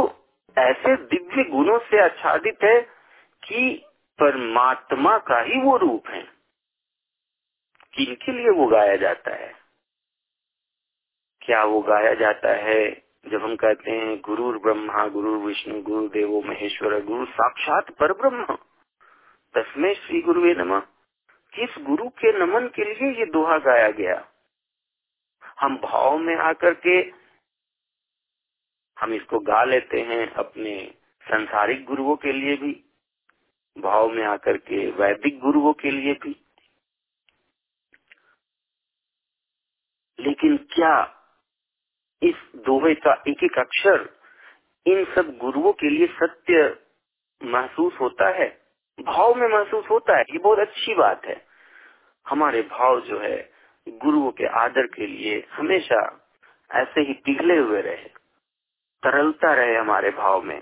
ऐसे 0.58 0.96
दिव्य 0.96 1.44
गुणों 1.44 1.80
से 1.80 2.04
आच्छादित 2.04 2.64
है 2.64 2.82
कि 3.44 3.86
परमात्मा 4.20 5.18
का 5.18 5.40
ही 5.42 5.62
वो 5.62 5.78
रूप 5.78 6.08
है 6.08 6.24
किनके 7.94 8.32
लिए 8.32 8.50
वो 8.50 8.68
गाया 8.68 8.96
जाता 8.96 9.36
है। 9.36 9.54
क्या 11.42 11.64
वो 11.64 11.82
गाया 11.82 12.14
जाता 12.14 12.50
है? 12.50 13.06
जब 13.28 13.44
हम 13.44 13.56
कहते 13.56 13.92
हैं 13.92 14.22
गुरु 14.22 14.60
ब्रह्मा 14.60 15.08
गुरु 15.08 15.36
विष्णु 15.42 15.82
गुरु 15.82 16.08
देवो 16.08 16.42
महेश्वर, 16.42 17.02
गुरु 17.02 17.26
साक्षात 17.26 17.92
पर 17.92 18.14
ब्रह्म 18.14 18.58
तस्में 19.56 19.94
श्री 19.94 20.22
गुरु 20.22 20.42
नम। 20.42 20.82
किस 21.56 21.76
गुरु 21.80 22.08
के 22.10 22.32
नमन 22.40 22.68
के 22.68 22.84
लिए 22.84 23.12
ये 23.20 23.26
दोहा 23.26 23.58
गाया 23.58 23.90
गया, 23.92 24.16
हम 25.60 25.76
भाव 25.78 26.18
में 26.18 26.36
आकर 26.36 26.74
के 26.74 26.96
हम 28.98 29.14
इसको 29.14 29.40
गा 29.40 29.64
लेते 29.64 30.02
हैं 30.02 30.26
अपने 30.36 30.74
संसारिक 31.26 31.86
गुरुओं 31.86 32.16
के 32.16 32.32
लिए 32.32 32.56
भी, 32.56 32.72
भाव 33.76 34.10
में 34.10 34.24
आकर 34.24 34.58
के 34.58 34.90
वैदिक 34.92 35.40
गुरुओं 35.40 35.74
के 35.74 35.92
लिए 35.92 36.14
भी। 36.14 36.36
लेकिन 40.20 40.58
क्या 40.74 40.96
इस 42.22 42.36
दोहे 42.66 42.94
का 42.98 43.14
एक 43.28 43.44
एक 43.44 43.58
अक्षर 43.60 44.10
इन 44.86 45.04
सब 45.16 45.38
गुरुओं 45.38 45.74
के 45.74 45.90
लिए 45.90 46.08
सत्य 46.16 46.62
महसूस 47.42 47.94
होता 48.02 48.30
है? 48.38 48.48
भाव 49.04 49.36
में 49.36 49.48
महसूस 49.48 49.86
होता 49.90 50.18
है, 50.18 50.22
ये 50.22 50.38
बहुत 50.38 50.60
अच्छी 50.60 50.96
बात 50.96 51.26
है। 51.26 51.46
हमारे 52.30 52.62
भाव 52.62 53.02
जो 53.02 53.20
है, 53.20 53.52
गुरुओं 53.90 54.32
के 54.32 54.46
आदर 54.46 54.88
के 54.88 55.08
लिए 55.08 55.48
हमेशा 55.52 56.30
ऐसे 56.72 57.02
ही 57.02 57.14
पिघले 57.14 57.58
हुए 57.58 57.82
रहे। 57.82 58.10
तरलता 59.04 59.54
रहे 59.54 59.76
हमारे 59.76 60.12
भाव 60.12 60.42
में। 60.42 60.62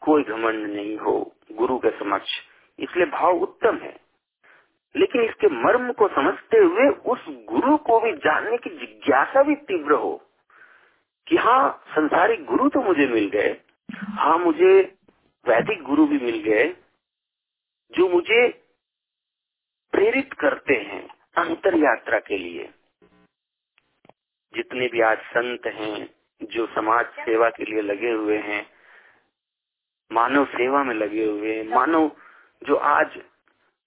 कोई 0.00 0.22
घमंड 0.22 0.66
नहीं 0.66 0.98
हो 0.98 1.34
गुरु 1.52 1.78
के 1.78 1.90
समक्ष, 1.90 2.30
इसलिए 2.78 3.06
भाव 3.06 3.38
उत्तम 3.38 3.76
है। 3.76 4.00
लेकिन 4.96 5.22
इसके 5.22 5.46
मर्म 5.46 5.92
को 5.92 6.08
समझते 6.08 6.58
हुए 6.58 6.88
उस 6.88 7.24
गुरु 7.28 7.76
को 7.76 8.00
भी 8.00 8.12
जानने 8.12 8.56
की 8.56 8.70
जिज्ञासा 8.70 9.42
भी 9.42 9.54
तीव्र 9.54 9.92
हो 9.92 10.22
कि 11.28 11.36
हाँ 11.36 11.84
संसारिक 11.88 12.44
गुरु 12.44 12.68
तो 12.68 12.80
मुझे 12.80 13.06
मिल 13.06 13.28
गए। 13.28 13.56
हाँ 13.94 14.38
मुझे 14.38 14.94
वैदिक 15.48 15.82
गुरु 15.82 16.06
भी 16.06 16.18
मिल 16.18 16.42
गए। 16.42 16.76
जो 17.96 18.08
मुझे 18.08 18.48
प्रेरित 19.92 20.32
करते 20.32 20.74
हैं 20.74 21.08
अंतर 21.36 21.74
यात्रा 21.74 22.18
के 22.18 22.38
लिए। 22.38 22.74
जितने 24.54 24.88
भी 24.88 25.00
आज 25.00 25.18
संत 25.18 25.66
हैं 25.66 26.14
जो 26.42 26.66
समाज 26.66 27.06
सेवा 27.06 27.50
के 27.50 27.64
लिए 27.64 27.80
लगे 27.80 28.10
हुए 28.10 28.38
हैं, 28.38 28.70
मानव 30.12 30.44
सेवा 30.44 30.84
में 30.84 30.94
लगे 30.94 31.24
हुए 31.24 31.56
हैं, 31.56 31.64
मानव 31.68 32.16
जो 32.66 32.76
आज 32.76 33.18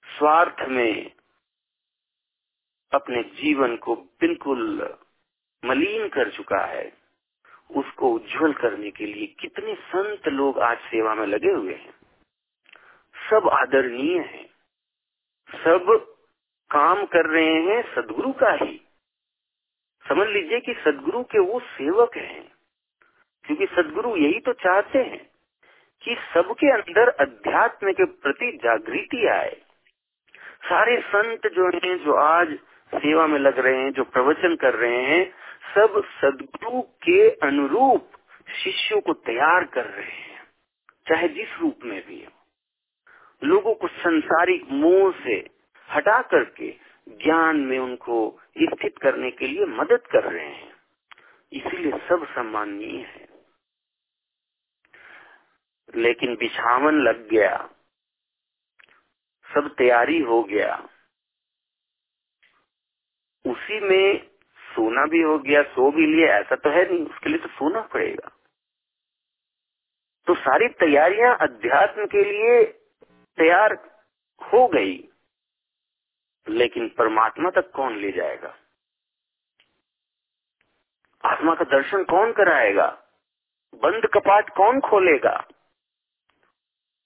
स्वार्थ 0.05 0.69
में 0.69 1.11
अपने 2.93 3.23
जीवन 3.23 3.77
को 3.77 3.95
बिल्कुल 3.95 4.95
मलिन 5.65 6.09
कर 6.09 6.31
चुका 6.31 6.65
है, 6.65 6.93
उसको 7.71 8.11
उज्जवल 8.11 8.53
करने 8.53 8.91
के 8.91 9.05
लिए 9.05 9.27
कितने 9.27 9.75
संत 9.75 10.27
लोग 10.27 10.59
आज 10.59 10.77
सेवा 10.77 11.15
में 11.15 11.27
लगे 11.27 11.51
हुए 11.51 11.73
हैं। 11.73 11.93
सब 13.23 13.49
आदरणीय 13.53 14.19
हैं। 14.19 14.45
सब 15.49 15.85
काम 16.71 17.05
कर 17.05 17.29
रहे 17.29 17.53
हैं 17.63 17.81
सदगुरु 17.95 18.31
का 18.33 18.51
ही। 18.55 18.79
समझ 20.05 20.27
लीजिए 20.27 20.59
कि 20.59 20.73
सदगुरु 20.75 21.23
के 21.23 21.39
वो 21.41 21.59
सेवक 21.59 22.17
हैं, 22.17 22.43
क्योंकि 23.45 23.65
सदगुरु 23.65 24.15
यही 24.17 24.39
तो 24.39 24.53
चाहते 24.53 24.99
हैं 24.99 25.21
कि 26.03 26.15
सबके 26.33 26.71
अंदर 26.71 27.09
अध्यात्म 27.19 27.91
के 27.91 28.05
प्रति 28.05 28.51
जागृति 28.63 29.27
आए। 29.27 29.55
सारे 30.63 30.99
संत 31.01 31.47
जो 31.47 31.69
हैं, 31.69 31.97
जो 31.97 32.15
आज 32.15 32.53
सेवा 32.93 33.27
में 33.27 33.39
लग 33.39 33.59
रहे 33.59 33.77
हैं, 33.77 33.91
जो 33.91 34.03
प्रवचन 34.03 34.55
कर 34.55 34.75
रहे 34.75 35.01
हैं, 35.03 35.25
सब 35.75 36.01
सदगुरु 36.15 36.81
के 36.81 37.29
अनुरूप 37.47 38.09
शिष्यों 38.63 39.01
को 39.01 39.13
तैयार 39.13 39.63
कर 39.65 39.85
रहे 39.85 40.11
हैं, 40.11 40.41
चाहे 41.07 41.27
जिस 41.29 41.57
रूप 41.61 41.79
में 41.83 42.01
भी 42.07 42.23
हो। 42.23 42.42
लोगों 43.43 43.75
को 43.75 43.87
संसारिक 43.87 44.65
मोह 44.69 45.13
से 45.23 45.49
हटा 45.91 46.21
करके 46.21 46.75
ज्ञान 47.09 47.59
में 47.59 47.79
उनको 47.79 48.39
स्थित 48.61 48.97
करने 48.97 49.31
के 49.31 49.47
लिए 49.47 49.65
मदद 49.65 50.07
कर 50.11 50.31
रहे 50.31 50.49
हैं। 50.49 50.73
इसीलिए 51.53 51.91
सब 51.91 52.27
सम्माननीय 52.27 53.01
है। 53.01 53.27
लेकिन 55.95 56.35
बिछावन 56.35 56.93
लग 56.93 57.29
गया। 57.29 57.69
सब 59.53 59.75
तैयारी 59.77 60.19
हो 60.19 60.43
गया। 60.43 60.89
उसी 63.45 63.79
में 63.79 64.27
सोना 64.75 65.05
भी 65.05 65.21
हो 65.21 65.39
गया, 65.39 65.63
सो 65.63 65.91
भी 65.91 66.05
लिया, 66.05 66.37
ऐसा 66.37 66.55
तो 66.55 66.69
है 66.69 66.93
नहीं, 66.93 67.05
उसके 67.05 67.29
लिए 67.29 67.39
तो 67.39 67.47
सोना 67.47 67.81
पड़ेगा। 67.81 68.31
तो 70.27 70.35
सारी 70.35 70.67
तैयारियाँ 70.67 71.37
अध्यात्म 71.41 72.05
के 72.05 72.23
लिए 72.23 72.79
तैयार 73.37 73.73
हो 74.41 74.67
गई, 74.67 75.09
लेकिन 76.47 76.87
परमात्मा 76.89 77.49
तक 77.49 77.71
कौन 77.71 77.97
ले 77.97 78.11
जाएगा? 78.11 78.55
आत्मा 81.23 81.55
का 81.55 81.65
दर्शन 81.65 82.03
कौन 82.03 82.31
कराएगा? 82.33 82.87
बंद 83.73 84.05
कपाट 84.05 84.49
कौन 84.49 84.79
खोलेगा? 84.79 85.35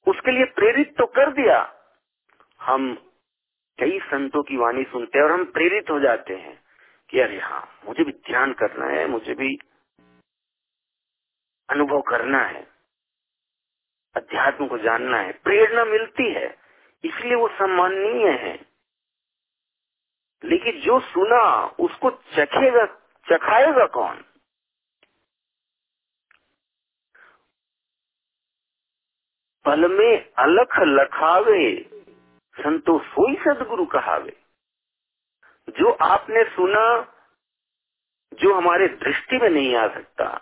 उसके 0.08 0.32
लिए 0.32 0.46
प्रेरित 0.46 0.96
तो 0.98 1.06
कर 1.06 1.32
दिया। 1.34 1.60
हम 2.62 2.94
कई 3.80 4.00
संतों 4.00 4.44
की 4.44 4.58
वाणी 4.58 4.84
सुनते 4.84 5.18
हैं 5.18 5.26
और 5.26 5.32
हम 5.32 5.46
प्रेरित 5.46 5.90
हो 5.90 6.00
जाते 6.00 6.36
हैं 6.36 6.60
कि 7.10 7.20
अरे 7.20 7.40
हाँ 7.40 7.62
मुझे 7.86 8.04
भी 8.04 8.12
ध्यान 8.12 8.54
करना 8.54 8.86
है, 8.86 9.08
मुझे 9.08 9.34
भी 9.34 9.58
अनुभव 11.70 12.02
करना 12.02 12.44
है। 12.46 12.77
अध्यात्म 14.16 14.68
को 14.68 14.78
जानना 14.78 15.18
है, 15.18 15.32
प्रेरणा 15.32 15.86
मिलती 15.86 16.32
है, 16.32 16.58
इसलिए 17.04 17.36
वो 17.36 17.48
सम्माननीय 17.48 18.30
है। 18.30 18.66
लेकिन 20.44 20.82
जो 20.82 21.00
सुना, 21.00 21.66
उसको 21.66 22.12
चखेगा, 22.12 22.86
चखाएगा 23.32 23.86
कौन? 23.86 24.26
पल 29.66 29.92
में 29.92 30.34
अलख 30.38 30.80
लखावे 30.80 31.90
संतोष 32.60 33.04
सोई 33.06 33.36
सदगुरु 33.36 33.86
कहावे। 33.86 34.38
जो 35.70 35.92
आपने 35.92 36.44
सुना, 36.44 37.14
जो 38.34 38.54
हमारे 38.54 38.88
दृष्टि 38.88 39.38
में 39.38 39.50
नहीं 39.50 39.76
आ 39.76 39.88
सकता, 39.88 40.42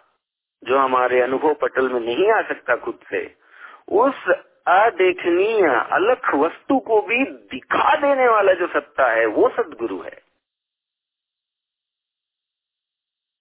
जो 0.64 0.78
हमारे 0.78 1.22
अनुभव 1.22 1.54
पटल 1.54 1.90
में 1.90 2.00
नहीं 2.00 2.32
आ 2.32 2.42
सकता 2.42 2.76
खुद 2.76 3.00
से 3.10 3.45
उस 3.88 4.30
अदेखनीय, 4.68 5.68
अलख 5.92 6.36
वस्तु 6.36 6.80
को 6.80 7.02
भी 7.02 7.26
दिखा 7.26 7.96
देने 7.96 8.28
वाला 8.28 8.54
जो 8.54 8.68
सत्ता 8.68 9.08
है, 9.08 9.26
वो 9.26 9.50
सदगुरु 9.50 10.02
है। 10.02 10.22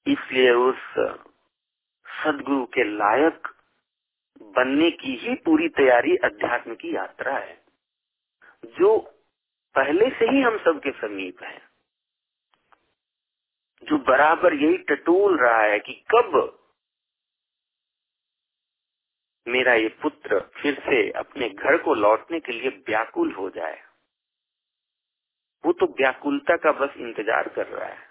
इसलिए 0.06 0.50
उस 0.50 0.76
सदगुरु 2.24 2.66
के 2.66 2.84
लायक 2.84 3.48
बनने 4.42 4.90
की 4.90 5.14
ही 5.14 5.34
पूरी 5.34 5.68
तैयारी 5.68 6.16
अध्यात्म 6.16 6.74
की 6.74 6.96
यात्रा 6.96 7.38
है। 7.38 7.64
जो 8.64 8.98
पहले 9.74 10.10
से 10.10 10.24
ही 10.24 10.40
हम 10.40 10.58
सबके 10.58 10.90
समीप 10.90 11.42
है। 11.42 11.62
जो 13.84 13.98
बराबर 13.98 14.54
यही 14.54 14.78
टटोल 14.78 15.38
रहा 15.38 15.62
है 15.62 15.78
कि 15.78 15.92
कब 15.94 16.60
मेरा 19.46 19.74
ये 19.74 19.88
पुत्र 20.02 20.40
फिर 20.54 20.74
से 20.80 21.10
अपने 21.10 21.48
घर 21.48 21.76
को 21.78 21.94
लौटने 21.94 22.40
के 22.40 22.52
लिए 22.52 22.68
व्याकुल 22.86 23.32
हो 23.32 23.48
जाए। 23.50 23.80
वो 25.64 25.72
तो 25.72 25.86
व्याकुलता 25.98 26.56
का 26.56 26.72
बस 26.72 26.96
इंतज़ार 26.96 27.48
कर 27.48 27.66
रहा 27.66 27.88
है। 27.88 28.02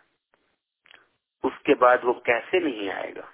उसके 1.44 1.74
बाद 1.76 2.04
वो 2.04 2.14
कैसे 2.26 2.60
नहीं 2.60 2.90
आएगा? 2.90 3.32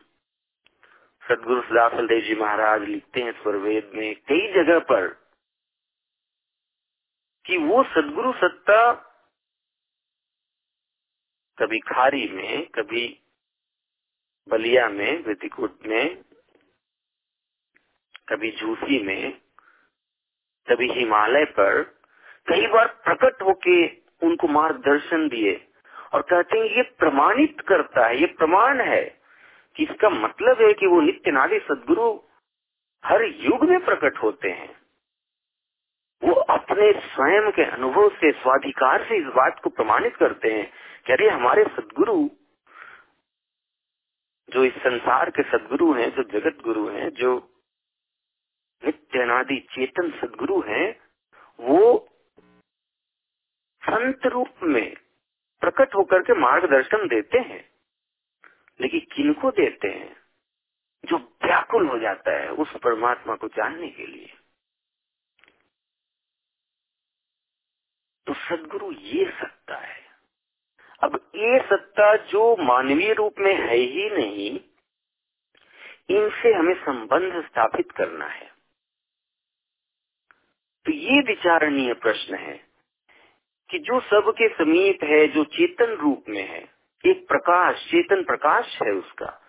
सदगुरु 1.23 1.61
सदाफल 1.61 2.07
देव 2.07 2.21
जी 2.21 2.35
महाराज 2.35 2.83
लिखते 2.83 3.21
हैं 3.21 3.31
स्वरवेद 3.31 3.91
में 3.95 4.15
कई 4.27 4.47
जगह 4.53 4.79
पर 4.79 5.07
कि 7.45 7.57
वो 7.57 7.83
सदगुरु 7.83 8.31
सत्ता 8.33 8.91
कभी 11.57 11.79
खारी 11.79 12.27
में, 12.29 12.67
कभी 12.67 13.05
बलिया 14.47 14.87
में 14.89 15.23
विधिकुट 15.25 15.85
में 15.85 16.23
कभी 18.29 18.51
झूसी 18.51 19.03
में, 19.03 19.41
कभी 20.69 20.91
हिमालय 20.91 21.45
पर, 21.45 21.83
कई 22.47 22.67
बार 22.67 22.87
प्रकट 22.87 23.41
होके 23.41 23.87
उनको 24.27 24.47
मार्गदर्शन 24.47 25.27
दिए 25.29 25.67
और 26.13 26.21
कहते 26.21 26.59
हैं, 26.59 26.65
ये 26.65 26.81
प्रमाणित 26.81 27.61
करता 27.61 28.07
है, 28.07 28.19
ये 28.19 28.25
प्रमाण 28.25 28.81
है 28.81 29.03
कि 29.75 29.83
इसका 29.83 30.09
मतलब 30.09 30.61
है 30.61 30.73
कि 30.73 30.87
वो 30.87 31.01
नित्य 31.01 31.31
नादी 31.31 31.59
सदगुरु 31.59 32.19
हर 33.05 33.23
युग 33.23 33.63
में 33.63 33.85
प्रकट 33.85 34.17
होते 34.17 34.49
हैं। 34.49 34.75
वो 36.23 36.33
अपने 36.33 36.91
स्वयं 36.93 37.51
के 37.51 37.63
अनुभव 37.63 38.09
से, 38.09 38.31
स्वाधिकार 38.31 39.03
से 39.03 39.17
इस 39.17 39.25
बात 39.25 39.61
को 39.63 39.69
प्रमाणित 39.69 40.15
करते 40.15 40.53
हैं 40.53 40.71
कि 41.07 41.13
अरे, 41.13 41.29
हमारे 41.29 41.63
सदगुरु 41.63 42.29
जो 44.49 44.65
इस 44.65 44.73
संसार 44.73 45.29
के 45.29 45.43
सदगुरु 45.43 45.93
हैं, 45.93 46.11
जो 46.15 46.23
जगत 46.23 46.57
गुरु 46.63 46.87
हैं, 46.87 47.09
जो 47.09 47.58
नित्य 48.85 49.59
चेतन 49.59 50.19
सदगुरु 50.21 50.61
हैं, 50.61 50.99
वो 51.59 52.09
संत 53.83 54.25
रूप 54.25 54.63
में 54.63 54.95
प्रकट 55.61 55.95
होकर 55.95 56.19
के 56.21 56.33
मार्गदर्शन 56.33 57.07
देते 57.07 57.37
हैं। 57.37 57.69
लेकिन 58.81 58.99
किनको 58.99 59.51
देते 59.51 59.87
हैं? 59.87 60.15
जो 61.05 61.17
व्याकुल 61.17 61.87
हो 61.87 61.99
जाता 61.99 62.31
है 62.31 62.49
उस 62.49 62.77
परमात्मा 62.83 63.35
को 63.35 63.47
जानने 63.47 63.89
के 63.89 64.07
लिए। 64.07 64.33
तो 68.27 68.33
सदगुरु 68.33 68.91
ये 68.91 69.31
सत्ता 69.31 69.77
है। 69.77 70.01
अब 71.03 71.31
ये 71.35 71.59
सत्ता 71.59 72.15
जो 72.15 72.57
मानवीय 72.63 73.13
रूप 73.13 73.35
में 73.39 73.55
है 73.55 73.75
ही 73.75 74.09
नहीं, 74.09 74.59
इनसे 76.09 76.53
हमें 76.53 76.73
संबंध 76.73 77.45
स्थापित 77.45 77.91
करना 77.91 78.25
है। 78.25 78.58
तो 80.85 80.91
ये 80.91 81.21
विचारणीय 81.21 81.93
प्रश्न 81.93 82.35
है 82.35 82.69
कि 83.69 83.79
जो 83.79 83.99
सबके 83.99 84.49
समीप 84.49 85.03
है, 85.03 85.27
जो 85.27 85.43
चेतन 85.43 85.93
रूप 85.93 86.23
में 86.29 86.49
है, 86.49 86.69
एक 87.05 87.27
प्रकाश, 87.27 87.87
चेतन 87.91 88.23
प्रकाश 88.23 88.79
है 88.83 88.91
उसका, 88.91 89.41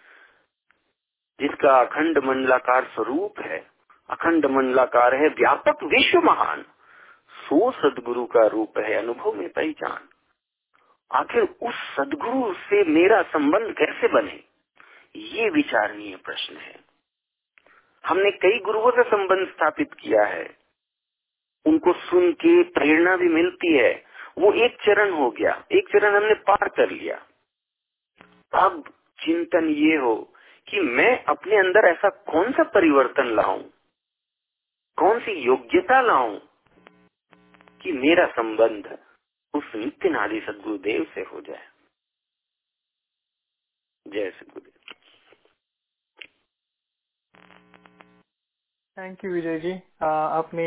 जिसका 1.41 1.81
अखंड 1.81 2.19
मंडलाकार 2.19 2.85
स्वरूप 2.85 3.41
है। 3.41 3.71
अखंड 4.11 4.47
मंडलाकार 4.47 5.15
है 5.15 5.29
व्यापक 5.29 5.83
विश्व 5.83 6.19
महान। 6.19 6.63
सो 7.31 7.71
सदगुरु 7.71 8.25
का 8.25 8.47
रूप 8.47 8.79
है 8.79 8.95
अनुभव 8.95 9.33
में 9.33 9.49
पहचान। 9.49 10.09
आखिर 11.13 11.43
उस 11.43 11.97
सदगुरु 11.97 12.55
से 12.55 12.85
मेरा 12.85 13.23
संबंध 13.23 13.75
कैसे 13.75 14.09
बने? 14.09 14.45
ये 15.17 15.51
विचारणीय 15.51 16.17
प्रश्न 16.17 16.57
है। 16.57 16.81
हमने 18.07 18.31
कई 18.31 18.59
गुरुओं 18.59 18.91
से 18.91 19.03
संबंध 19.03 19.49
स्थापित 19.49 19.95
किया 19.95 20.25
है। 20.25 20.60
उनको 21.67 21.93
सुन 21.93 22.33
के 22.33 22.63
प्रेरणा 22.63 23.17
भी 23.17 23.29
मिलती 23.29 23.79
है। 23.79 24.05
वो 24.39 24.53
एक 24.53 24.77
चरण 24.77 25.11
हो 25.11 25.31
गया। 25.31 25.67
एक 25.73 25.89
चरण 25.89 26.17
हमने 26.17 26.35
पार 26.35 26.69
कर 26.69 26.91
लिया। 26.91 27.27
अब 28.55 28.95
चिंतन 29.25 29.69
ये 29.69 29.97
हो 29.97 30.35
कि 30.69 30.81
मैं 30.81 31.25
अपने 31.25 31.57
अंदर 31.57 31.89
ऐसा 31.89 32.09
कौन 32.09 32.53
सा 32.53 32.63
परिवर्तन 32.63 33.27
लाऊं? 33.27 33.63
कौन 34.97 35.21
सी 35.21 35.33
योग्यता 35.33 36.01
लाऊं 36.01 36.39
कि 37.83 37.93
मेरा 37.93 38.27
संबंध 38.27 38.99
उस 39.55 39.73
नित्य 39.75 40.09
नादी 40.09 40.41
सदगुरुदेव 40.41 41.07
से 41.15 41.21
हो 41.21 41.41
जाए? 41.41 41.69
जय 44.09 44.31
सदगुरुदेव। 44.31 44.70
थैंक 49.01 49.25
यू 49.25 49.31
विजय 49.33 49.59
जी 49.59 49.73
आपने 50.03 50.65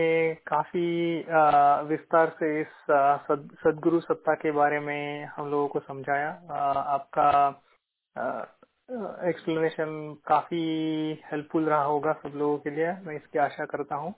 काफ़ी 0.47 0.85
विस्तार 1.87 2.29
से 2.29 2.47
इस 2.61 2.67
सदगुरु 3.63 3.99
सत्ता 3.99 4.33
के 4.33 4.51
बारे 4.51 4.79
में 4.79 5.25
हम 5.25 5.49
लोगों 5.51 5.67
को 5.67 5.79
समझाया। 5.79 6.29
आपका 6.95 7.27
एक्सप्लेनेशन 9.29 10.15
काफ़ी 10.27 10.61
हेल्पफुल 11.25 11.65
रहा 11.65 11.83
होगा 11.83 12.13
सब 12.13 12.33
लोगों 12.35 12.57
के 12.57 12.69
लिए 12.69 12.91
मैं 13.05 13.15
इसकी 13.15 13.39
आशा 13.39 13.65
करता 13.65 13.95
हूँ। 13.95 14.13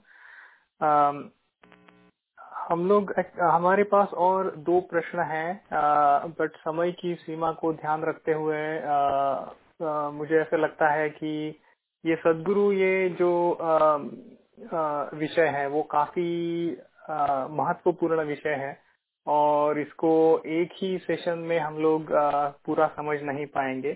हम 2.68 2.88
लोग 2.88 3.14
हमारे 3.40 3.84
पास 3.84 4.08
और 4.28 4.50
दो 4.70 4.80
प्रश्न 4.80 5.28
हैं 5.34 5.60
बट 6.40 6.56
समय 6.56 6.92
की 6.92 7.14
सीमा 7.14 7.52
को 7.52 7.72
ध्यान 7.72 8.04
रखते 8.04 8.32
हुए 8.32 8.64
आ, 8.78 8.96
आ, 8.96 10.10
मुझे 10.10 10.40
ऐसा 10.40 10.56
लगता 10.56 10.88
है 10.88 11.08
कि 11.10 11.60
ये 12.06 12.16
सदगुरु, 12.16 12.70
ये 12.72 13.08
जो 13.18 13.30
विषय 15.18 15.46
है, 15.54 15.66
वो 15.68 15.82
काफ़ी 15.90 16.70
महत्वपूर्ण 17.52 18.24
विषय 18.26 18.54
है 18.60 18.76
और 19.26 19.78
इसको 19.78 20.12
एक 20.56 20.72
ही 20.74 20.96
सेशन 20.98 21.38
में 21.48 21.58
हम 21.58 21.78
लोग 21.78 22.12
पूरा 22.66 22.86
समझ 22.96 23.18
नहीं 23.22 23.46
पाएँगे। 23.54 23.92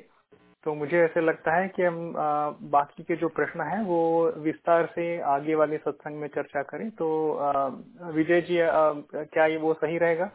तो 0.65 0.75
मुझे 0.75 0.99
ऐसे 1.01 1.21
लगता 1.21 1.57
है 1.57 1.69
कि 1.69 1.83
हम 1.83 2.13
बाकी 2.71 3.03
के 3.03 3.17
जो 3.17 3.29
प्रश्न 3.29 3.61
हैं, 3.61 3.83
वो 3.85 4.33
विस्तार 4.39 4.87
से 4.95 5.21
आगे 5.31 5.55
वाले 5.55 5.77
सत्संग 5.79 6.21
में 6.21 6.29
चर्चा 6.29 6.63
करें। 6.63 6.89
तो 6.91 7.09
विजय 8.15 8.41
जी 8.41 8.59
क्या 9.15 9.47
ये 9.47 9.57
वो 9.57 9.75
सही 9.75 9.99
रहेगा? 9.99 10.31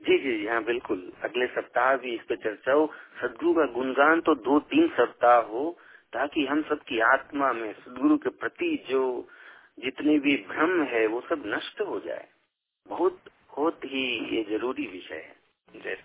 जी 0.00 0.18
जी 0.18 0.38
जी 0.38 0.46
हाँ 0.46 0.64
बिल्कुल। 0.64 1.12
अगले 1.24 1.46
सप्ताह 1.46 1.96
भी 1.96 2.14
इस 2.14 2.20
पे 2.28 2.36
चर्चा 2.36 2.72
हो। 2.72 2.86
सदगुरु 3.22 3.54
का 3.54 3.64
गुणगान 3.72 4.20
तो 4.20 4.34
दो 4.34 4.58
तीन 4.60 4.88
सप्ताह 4.88 5.38
हो 5.38 5.76
ताकि 6.12 6.46
हम 6.46 6.62
सबकी 6.62 7.00
आत्मा 7.00 7.52
में 7.52 7.72
सदगुरु 7.72 8.16
के 8.16 8.30
प्रति 8.30 8.86
जो 8.90 9.28
जितने 9.80 10.18
भी 10.18 10.36
भ्रम 10.48 10.82
है 10.82 11.06
वो 11.06 11.20
सब 11.20 11.42
नष्ट 11.46 11.80
हो 11.80 12.00
जाए। 12.00 12.26
बहुत 12.88 13.18
बहुत 13.56 13.84
ही 13.84 14.36
ये 14.36 14.42
ज़रूरी 14.42 14.86
विषय 14.86 15.14
है। 15.14 15.82
जय 15.82 15.96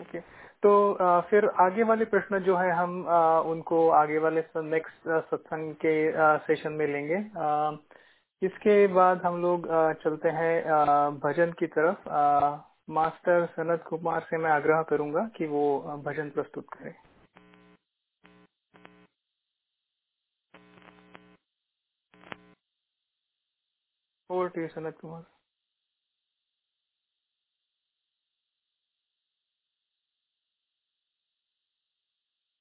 ओके। 0.00 0.20
तो 0.62 0.92
आ, 0.92 1.20
फिर 1.20 1.46
आगे 1.46 1.82
वाले 1.82 2.04
प्रश्न 2.04 2.38
जो 2.38 2.56
है 2.56 2.70
हम 2.70 3.06
आ, 3.08 3.40
उनको 3.40 3.88
आगे 3.90 4.18
वाले 4.18 4.42
नेक्स्ट 4.56 5.08
सत्संग 5.30 5.74
के 5.74 6.12
आ, 6.12 6.36
सेशन 6.36 6.72
में 6.72 6.86
लेंगे। 6.86 7.16
आ, 7.38 7.70
इसके 8.42 8.86
बाद 8.86 9.22
हम 9.22 9.42
लोग 9.42 9.66
चलते 10.02 10.28
हैं 10.28 10.62
भजन 11.18 11.52
की 11.52 11.66
तरफ़। 11.66 12.08
मास्टर 12.90 13.46
सनत 13.46 13.84
कुमार 13.88 14.26
से 14.30 14.38
मैं 14.38 14.50
आग्रह 14.50 14.82
करूँगा 14.82 15.26
कि 15.36 15.46
वो 15.46 15.62
भजन 16.04 16.30
प्रस्तुत 16.30 16.66
करें। 16.72 16.94
सनत 24.68 24.98
कुमार। 25.00 25.22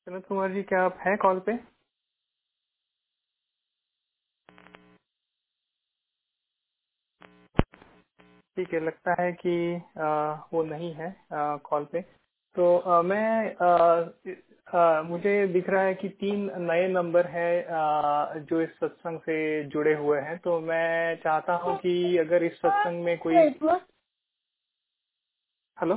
सनत 0.08 0.26
कुमार 0.26 0.52
जी, 0.52 0.64
क्या 0.64 0.84
आप 0.84 0.98
हैं 1.00 1.18
कॉल 1.18 1.40
पे? 1.40 1.75
ठीक 8.58 8.74
है 8.74 8.80
लगता 8.80 9.16
है 9.20 9.32
कि 9.32 9.82
आ, 10.00 10.34
वो 10.54 10.64
नहीं 10.64 10.94
है 10.94 11.16
कॉल 11.66 11.86
पे। 11.86 12.02
तो 12.56 12.78
आ, 12.78 13.02
मैं 13.02 13.56
आ, 13.62 13.70
आ, 14.80 15.02
मुझे 15.02 15.48
दिख 15.48 15.70
रहा 15.70 15.82
है 15.84 15.94
कि 15.94 16.10
तीन 16.10 16.50
नए 16.72 16.88
नंबर 16.88 17.28
है 17.28 17.68
जो 18.42 18.62
इस 18.62 18.70
सत्संग 18.80 19.20
से 19.20 19.64
जुड़े 19.64 19.94
हुए 19.94 20.20
हैं। 20.20 20.38
तो 20.38 20.60
मैं 20.60 21.16
चाहता 21.16 21.56
हूँ 21.56 21.78
कि 21.78 22.18
अगर 22.18 22.44
इस 22.44 22.54
सत्संग 22.54 23.04
में 23.04 23.18
कोई 23.18 23.36
हेलो? 25.80 25.96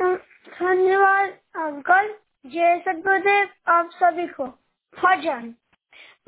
धन्यवाद 0.00 1.30
अंकल। 1.56 2.14
जय 2.46 2.82
सदगुरुदेव 2.86 3.48
आप 3.68 3.90
सभी 3.92 4.26
को। 4.26 4.46
भजन 4.94 5.54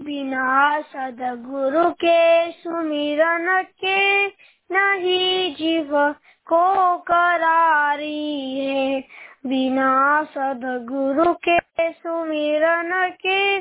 बिना 0.03 0.81
सदगुरु 0.81 1.91
के 1.91 2.51
सुमिरन 2.53 3.63
के 3.63 4.27
नहीं 4.75 5.55
जीव 5.55 6.15
को 6.47 6.97
करारी 6.99 8.61
है। 8.61 9.01
बिना 9.47 10.23
सदगुरु 10.25 11.35
के 11.49 11.93
सुमिरन 11.93 13.11
के 13.11 13.59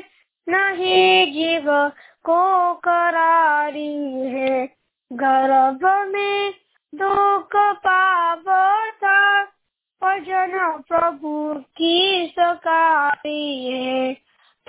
नहीं 0.48 1.32
जीव 1.32 1.88
को 2.24 2.74
करारी 2.74 4.20
है। 4.28 4.66
गर्भ 5.12 6.08
में 6.08 6.54
दुख 6.94 7.56
पावता 7.56 9.42
भजन 10.04 10.82
प्रभु 10.88 11.54
की 11.54 12.26
सकारी 12.38 13.72
है। 13.72 14.14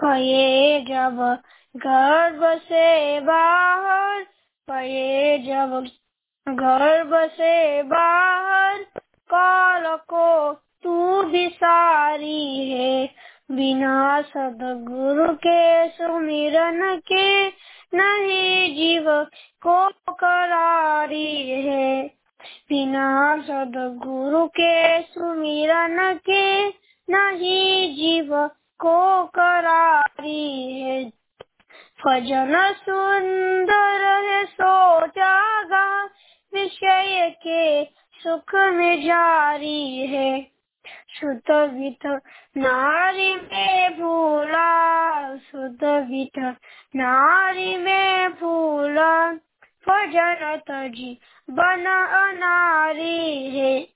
फये 0.02 0.82
जब 0.82 1.38
गर्भ 1.76 2.60
से 2.60 3.20
बाहर 3.20 4.24
पड़े 4.68 5.38
जब 5.38 5.88
गर्भ 6.50 7.30
से 7.30 7.84
बाहर 7.84 8.84
काल 9.30 9.96
को 9.96 10.54
तू 10.54 11.24
भी 11.24 11.50
सारी 11.50 12.72
है। 12.72 13.10
बिना 13.52 14.22
सदगुरु 14.22 15.34
के 15.34 15.90
सुमिरन 15.90 16.96
के 16.96 17.48
नहीं 17.98 18.76
जीव 18.76 19.24
को 19.68 19.90
करारी 20.14 21.50
है। 21.50 22.08
बिना 22.70 23.38
सदगुरु 23.42 24.48
के 24.48 25.02
सुमिरन 25.02 26.14
के 26.14 26.68
नहीं 27.10 27.96
जीव 27.96 28.48
को 28.80 29.26
करारी 29.26 30.82
है। 30.82 31.23
भजन 32.08 32.72
सुंदर 32.72 34.24
है, 34.26 34.46
सो 34.46 35.08
जागा। 35.08 36.04
विषय 36.54 37.36
के 37.48 37.86
सुख 38.20 38.56
में 38.56 39.02
जारी 39.02 40.08
है। 40.08 40.48
शुद्ध 41.20 41.52
विध 41.52 42.20
नारी 42.58 43.36
में 43.36 44.00
भूला। 44.00 45.36
शुद्ध 45.38 45.84
विध 45.84 46.56
नारी 46.96 47.78
में 47.78 48.30
भूला। 48.30 49.34
भजन 49.88 50.62
तजी 50.68 51.20
बन 51.50 51.86
अनारी 52.14 53.60
है। 53.60 53.88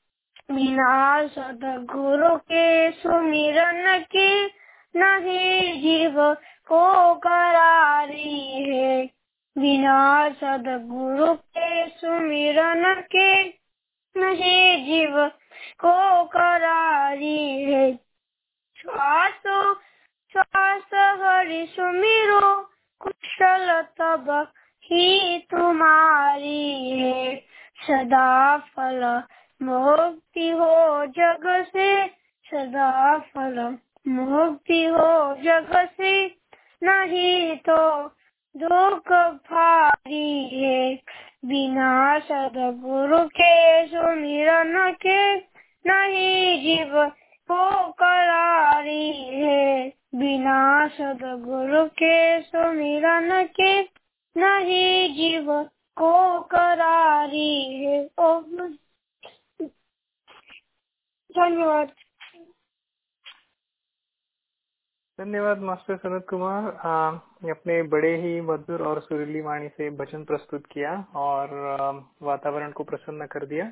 बिना 0.51 1.27
सद 1.27 1.87
गुरु 1.93 2.35
के 2.35 2.91
सुमिरन 2.91 3.99
के 3.99 4.45
नहीं 4.99 5.81
जीव 5.81 6.37
को 6.67 7.15
करारी 7.15 8.75
है। 8.75 9.05
बिना 9.57 10.29
सदगुरु 10.29 11.33
के 11.33 11.89
सुमिरन 11.89 13.01
के 13.01 13.43
नहीं 14.19 14.85
जीव 14.85 15.27
को 15.79 16.23
करारी 16.25 17.63
है। 17.63 17.99
श्वास 18.81 19.41
श्वास 20.33 20.89
हरि 20.93 21.67
सुमिरो, 21.69 22.71
कुशल 22.99 23.81
तब 23.81 24.51
ही 24.83 25.39
तुम्हारी 25.39 26.99
है। 26.99 27.35
सदा 27.87 28.57
फल 28.57 29.23
मुक्ति 29.61 30.49
हो 30.49 31.05
जग 31.05 31.65
से, 31.73 32.07
सदा 32.45 33.17
फल 33.17 33.77
मुक्ति 34.07 34.85
हो 34.85 35.35
जग 35.35 35.89
से। 35.97 36.36
नहीं 36.83 37.55
तो 37.55 38.07
दुख 38.57 39.11
भारी 39.51 40.63
है 40.63 40.95
बिना 41.45 42.19
सदगुरु 42.19 43.27
के 43.27 43.87
सुमिरन 43.87 44.91
के 44.91 45.35
नहीं 45.85 46.61
जीव 46.61 47.05
को 47.51 47.91
करारी 47.91 49.11
है। 49.41 49.89
बिना 50.15 50.87
सदगुरु 50.87 51.85
के 51.85 52.41
सुमिरन 52.41 53.43
के 53.43 53.81
नहीं 54.37 55.15
जीव 55.15 55.63
को 55.97 56.39
करारी 56.39 57.85
है। 57.85 58.05
धन्यवाद। 61.31 61.91
धन्यवाद, 65.19 65.59
मास्टर 65.59 65.95
सनत 65.97 66.25
कुमार। 66.29 66.63
अपने 67.49 67.81
बड़े 67.83 68.15
ही 68.17 68.41
मधुर 68.41 68.81
और 68.81 68.99
सुरीली 69.01 69.41
वाणी 69.41 69.67
से 69.67 69.89
भजन 69.89 70.23
प्रस्तुत 70.23 70.65
किया 70.65 70.91
और 71.15 71.53
वातावरण 72.21 72.71
को 72.71 72.83
प्रसन्न 72.83 73.25
कर 73.25 73.45
दिया। 73.45 73.65